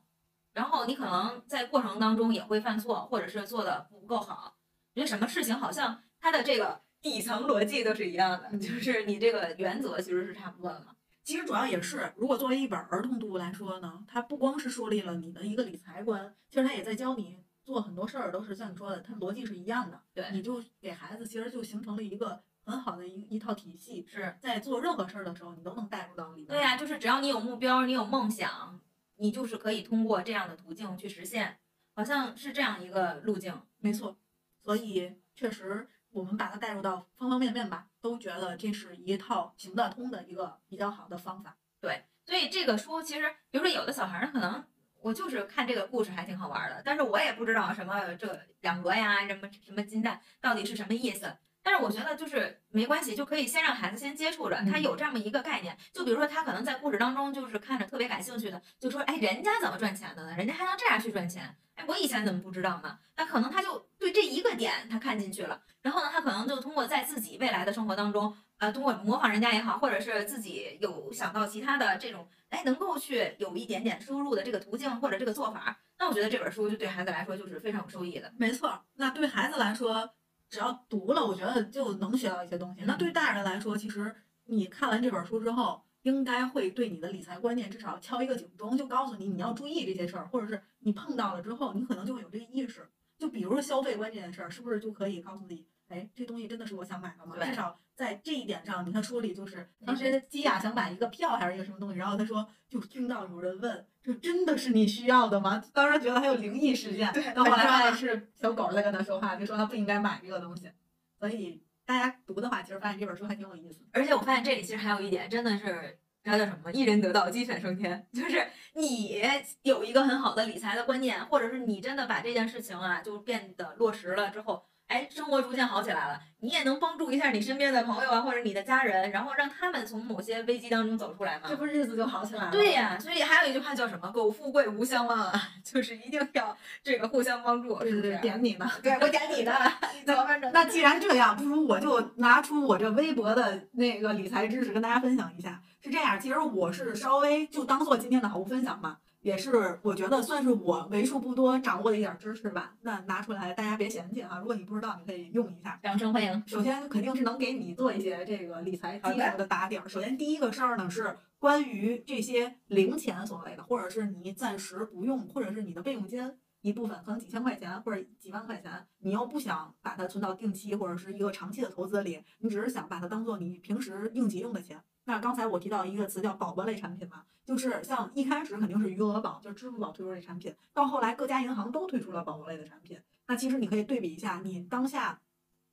[0.54, 4.56] 然后你可能在过程当中也会犯错，或者是做的不够好。
[4.94, 10.96] 因为什么事情好像它的这个底层逻辑都是一样的，就是你这个原则其实是差不多的嘛。
[11.30, 20.02] 其实主要也是，如果作为一本儿童读物来说呢，它不光是树立了你的一个理财观，其实它也在教你做很多事儿，都是像你说的，它逻辑是一样的。
[20.12, 26.48] 对，你就给孩子其实就形成了一个很好的一一套体系，是在做任何事儿的时候，你都能带入到里面。
[26.48, 28.80] 对呀、就是只要你有目标，你有梦想，
[29.18, 31.58] 你就是可以通过这样的途径去实现，
[31.94, 33.54] 好像是这样一个路径。
[33.78, 34.16] 没错，
[34.58, 41.56] 所以确实我们把它带入到方方面面吧，都觉得这是一套行得通的一个比较好的方法。
[41.80, 44.64] 对所以这个书其实，比如说有的小孩儿，可能
[45.00, 51.36] 我就是看这个故事还挺好玩的，但是我也不知道什么这两格呀，什么什么金蛋到底是什么意思。
[51.62, 55.76] 但是我觉得就是没关系，就可以先让孩子先接触着，他嗯有这么一个概念。
[55.92, 60.34] 就比如说他可能在故事当中就是看着特别感兴趣的，就说哎，人家怎么赚钱的呢？
[60.36, 61.56] 人家还能这样去赚钱？
[61.74, 62.98] 哎，我以前怎么不知道呢？
[63.16, 78.30] 那可能他就对这一个点他看进去了，然后呢，他可能就通过在自己未来的生活当中，呃，通过模仿人家也好，或者是自己有想到其他的这种，哎，能够去有一点点收入的这个途径或者这个做法，那我觉得这本书就对孩子来说就是非常有收益的。
[78.36, 80.10] 没错，那对孩子来说，
[80.50, 82.82] 只要读了，我觉得就能学到一些东西。
[82.84, 84.14] 那对大人来说，其实
[84.46, 92.88] 你看完这本书之后，应该会对你的理财观念至少敲一个警钟，就告诉你你要注意这些事儿，或者是你碰到了之后，你可能就会有这个意识。
[93.16, 97.34] 就比如说消费观这件事儿，是不是就可以告诉自己，哎，这东西真的是我想买的吗？
[97.44, 105.62] 至少在这一点上，你看书里就是当时基亚想买一个票还是一个什么东西，然后他说就听到有人问，这真的是你需要的吗？
[105.74, 110.70] 当时觉得还有灵异事件，到后来发现是小狗在跟他说话，就说他不应该买这个东西。
[111.18, 113.86] 所以大家读的话，其实发现这本书还挺有意思的。
[113.92, 116.70] 而且我发现这里其实还有一点，真的是知道叫什么？
[116.72, 118.06] 一人得道，鸡犬升天。
[118.12, 119.20] 就是你
[119.62, 131.56] 有一个很好的理财的观念，或者是你真的把这件事情啊，就变得落实了之后，哎，生活逐渐好起来了，你也能帮助一下你身边的朋友啊，或者你的家人，然后让他们从某些危机当中走出来嘛这。
[131.56, 132.50] 不日子就好起来了？
[132.50, 134.10] 对呀、所以还有一句话叫什么？
[134.10, 138.22] 苟富贵无相忘啊， 就是一定要这个互相帮助，对对对，是不是？
[138.22, 138.68] 点你呢。
[138.82, 139.52] 对我点你的，
[140.04, 140.50] 怎么办着？
[140.50, 145.62] 那既然这样，不如我就拿出我这微薄的那个理财知识跟大家分享一下。
[145.82, 152.74] 是这样，其实我是稍微就当做今天的好物分享吧，也是我觉得算是我为数不多掌握的一点知识吧。
[152.82, 155.78] 那拿出来大家别嫌弃啊，如果你不知道，你可以用一下。
[155.82, 156.42] 掌声欢迎。
[156.46, 159.88] 首先肯定是能给你做一些这个理财基础的打底儿。
[159.88, 174.82] 首先第一个事儿呢是关于这些零钱所谓的，或者是你暂时不用，或者是你的备用金一部分，可能几千块钱或者几万块钱，你又不想把它存到定期或者是一个长期的投资里，你只是想把它当做你平时应急用的钱。
[175.10, 182.96] 那刚才我提到一个词叫宝宝类产品嘛，就是像一开始肯定是余额宝，就是支付宝推出这产品，到后来各家银行都推出了宝宝类的产品。
[183.26, 185.20] 那其实你可以对比一下，你当下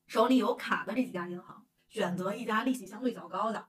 [0.08, 3.68] 手里有卡的这几家银行，选择一家利息相对较高的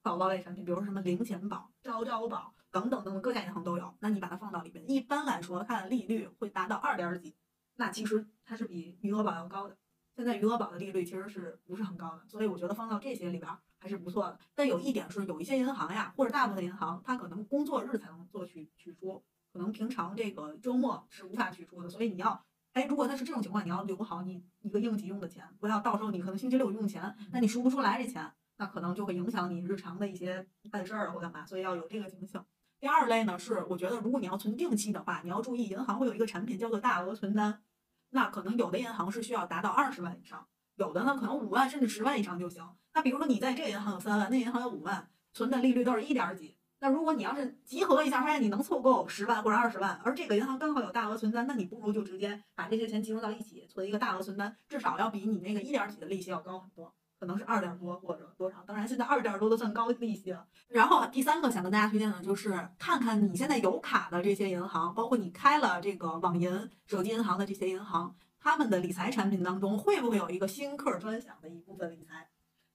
[0.00, 3.92] 宝宝类产品，比如什么零钱宝、招招宝等等等等，各家银行都有。
[3.98, 7.34] 那你把它放到里边，一般来说它的利率会达到二点几，
[7.74, 9.76] 那其实它是比余额宝要高的。
[10.14, 14.38] 现在余额宝的利率其实是不是很高的，所以我觉得放到这些里边还是不错的。
[14.54, 22.44] 但有一点是，有一些银行呀，或者大部分银行，它可能工作日才能做取取出，可能平常这个周末是无法取出的，所以你要。
[22.74, 32.40] 哎，如果它是这种情况，你要留好你一个应急用的钱，不要到时候你可能星期六用钱，那你赎不出来这钱，那可能就会影响你日常的一些办事儿或干嘛，所以要有这个警醒。
[32.78, 37.62] 第二类呢是，我觉得如果你要存定期的话，你要注意，银行会有一个产品叫做大额存单，
[38.10, 42.62] 那可能有的银行是需要达到二十万以上，有的呢可能五万甚至十万以上就行。
[42.98, 46.56] 那比如说你在这个银行有三万，那银行有五万，存的利率都是一点几。
[46.80, 58.64] 那如果你要是集合一下，发现你能凑够十万或者二十万，而这个银行刚好有大额存单，那你不如就直接把这些钱集中到一起，存一个大额存单，至少要比你那个一点几的利息要高很多，可能是二点多或者多少。
[58.66, 60.44] 当然现在二点多都算高利息了。
[60.66, 72.27] 然后第三个想跟大家推荐的就是看看你现在有卡的这些银行，包括你开了这个网银、手机银行的这些银行，他们的理财产品当中会不会有一个新客专享的一部分理财？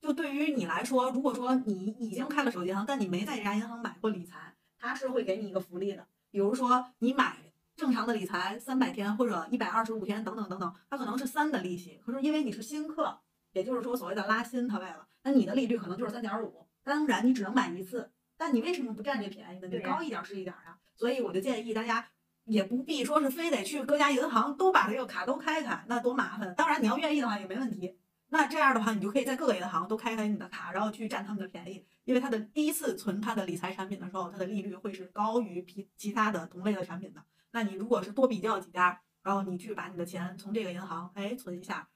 [0.04, 6.06] 就对于你来说，如果说你已经开了手机银行，但你没在这家银行买过理财，它是会给你一个福利的。
[6.30, 7.38] 比如说你买
[7.78, 13.18] 正常的理财三百天或者一百二十五天等等等等，它可能是三的利息，可是因为你是新客，
[13.54, 19.70] 也就是说所谓的拉新它为了，那你的利率可能就是三点五，当然你只能买一次，但你为什么不占这便宜呢？
[19.72, 20.78] 你高一点儿是一点儿啊。
[20.98, 22.06] 所以我就建议大家。
[22.46, 26.54] 也不必说是非得去各家银行都把这个卡都开开，那多麻烦。
[26.56, 27.98] 当然你要愿意的话也没问题。
[28.34, 37.24] 那这样的话，你就可以在各个银行都开开你的卡，然后去占他们的便宜，因为他的第一次存他的理财产品的时候，它的利率会是高于其其他的同类的产品的。
[37.52, 41.88] 那你如果是多比较几家，然后你去把你的钱从这个银行哎存一下，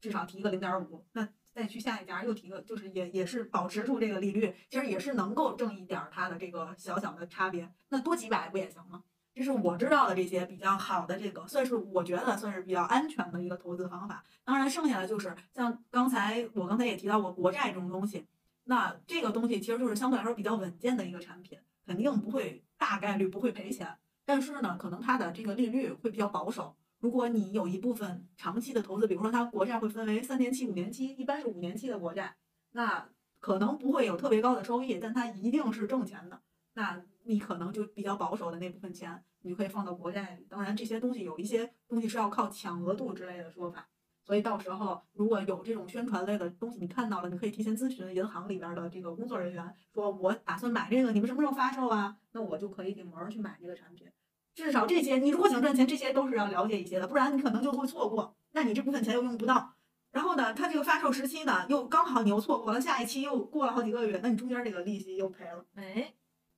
[0.00, 7.72] 至少提个零点五，那再去下一家又提个，就是也也是保持住这个利率，其实也是能够挣一点儿它的这个小小的差别。
[7.90, 9.04] 那多几百不也行吗？
[9.34, 14.22] 这是我知道的这些比较好的这个，算是我觉得算是比较安全的一个投资方法。
[14.44, 18.24] 当然，剩下的就是像刚才我刚才也提到过国债这种东西，
[18.64, 23.96] 那这个东西其实就是相对来说比较稳健的一个产品，肯定不会大概率不会赔钱。
[24.24, 26.76] 但是呢，可能它的这个利率会比较保守。
[27.00, 32.36] 如果你有一部分长期的投资，比如说它国债会分为三年期、五年期，一般是五年期的国债，
[32.72, 33.06] 那
[33.40, 36.40] 可能不会有特别高的收益，但它一定是挣钱的。
[36.72, 40.46] 那你可能就比较保守的那部分钱，你就可以放到国债里。
[40.48, 43.88] 当然，这些东西有一些东西是要靠抢额度之类的说法，
[44.24, 52.16] 所以到时候如果有这种宣传类的东西你看到了，你可以提前咨询银行里边的这个工作人员，说我打算买这个，你们什么时候发售啊？
[52.32, 54.06] 那我就可以给门儿去买这个产品。
[54.54, 59.74] 至少这些，你如果想赚钱，这些都是要了解一些的，不然你可能就会错过，那你这部分钱又用不到。
[60.12, 65.66] 然后呢，它这个发售时期呢，又刚好你又错过了，下一期又过了好几个月，那你中间这个利息又赔了。
[65.74, 66.14] 哎，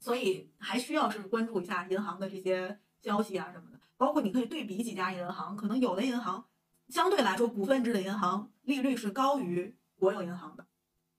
[0.06, 6.46] 所以还需要是关注一下银行的这些消息啊什么的，包括你可以对比几家银行，可能有的银行
[6.86, 10.64] 相对来说股份制的银行利率是高于国有银行的，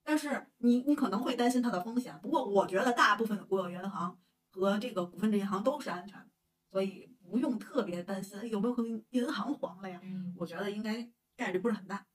[0.06, 2.18] 但是你你可能会担心它的风险。
[2.24, 4.18] 不过我觉得大部分的国有银行
[4.52, 6.30] 和这个股份制银行都是安全的，
[6.72, 10.00] 所以不用特别担心哎有没有可能银行黄了呀。
[10.02, 12.06] 嗯，我觉得应该概率不是很大。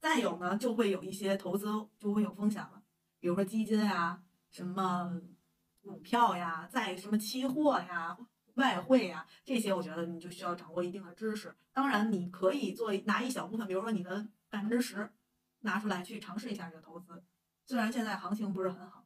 [0.00, 1.66] 再有呢，就会有一些投资
[1.96, 2.82] 就会有风险了，
[3.20, 5.20] 比如说基金啊、什么
[5.82, 8.16] 股票呀、再什么期货呀、
[8.54, 11.54] 外汇呀这些，我觉得你就需要掌握一定的知识。
[11.72, 15.10] 当然，你可以做拿一小部分，比如说你的百分之十
[15.60, 17.22] 拿出来去尝试一下这个投资。
[17.64, 19.04] 虽然现在行情不是很好，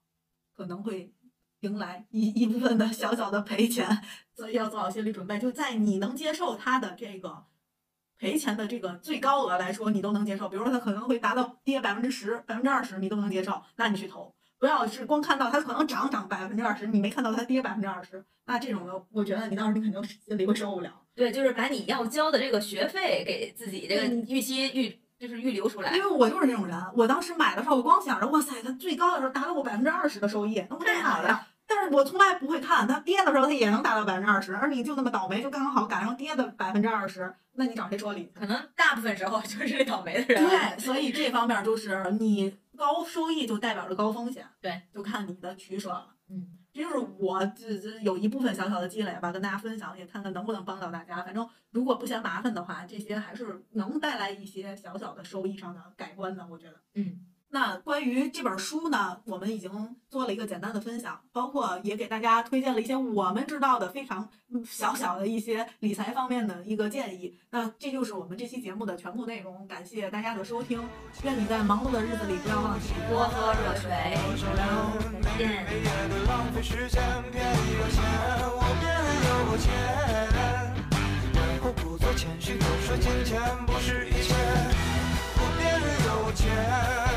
[0.55, 1.13] 可能会
[1.61, 4.03] 迎来一一部分的小小的赔钱，
[4.35, 5.39] 所以要做好心理准备。
[5.39, 7.45] 就在你能接受它的这个
[8.17, 10.49] 赔钱的这个最高额来说，你都能接受。
[10.49, 14.35] 比如说它可能会达到跌百分之十、百分之二十，你都能接受，那你去投。
[14.63, 21.03] 不要是光看到它可能涨涨百分之二十，你没看到它跌百分之二十，那这种的，我觉得你当时你肯定心里会受不了。
[21.17, 26.01] 对，就是把你要交的这个学费给自己这个嗯预期预就是预留出来因。
[26.01, 31.49] 为我就是那种人，我当时买的时候，我光想着哇塞，它最高的时候达到我百分之二十的收益，那我得太好了。
[31.67, 38.31] 但是我从来不会看它跌的时候，它也能达到百分之二十，而你就那么倒霉，就刚刚好赶上跌的百分之二十，那你找谁说理？
[38.33, 40.49] 可能大部分时候就是倒霉的人。
[40.49, 46.15] 对，所以这方面就是你高收益就代表着高风险，对，就看你的取舍了。
[46.29, 51.23] 嗯，这就是我这这有一部分小小的积累吧，跟大家分享，也看看能不能帮到大家。
[51.23, 56.81] 反正如果不嫌麻烦的话，这些还是能带来一些小小的收益上的改观的，我觉得。
[56.95, 64.27] 嗯，那关于这本书呢，我们已经做了一个简单的分享，包括也给大家推荐了一些我们知道的非常
[64.65, 67.37] 小小的一些理财方面的一个建议。
[67.51, 70.83] 那这就是我们这期节目的全部内容，感谢大家的收听。
[71.25, 73.91] 愿你在忙碌的日子里不要忘记多喝热水。
[82.01, 83.31] 再见。
[85.35, 87.12] 不变有我钱。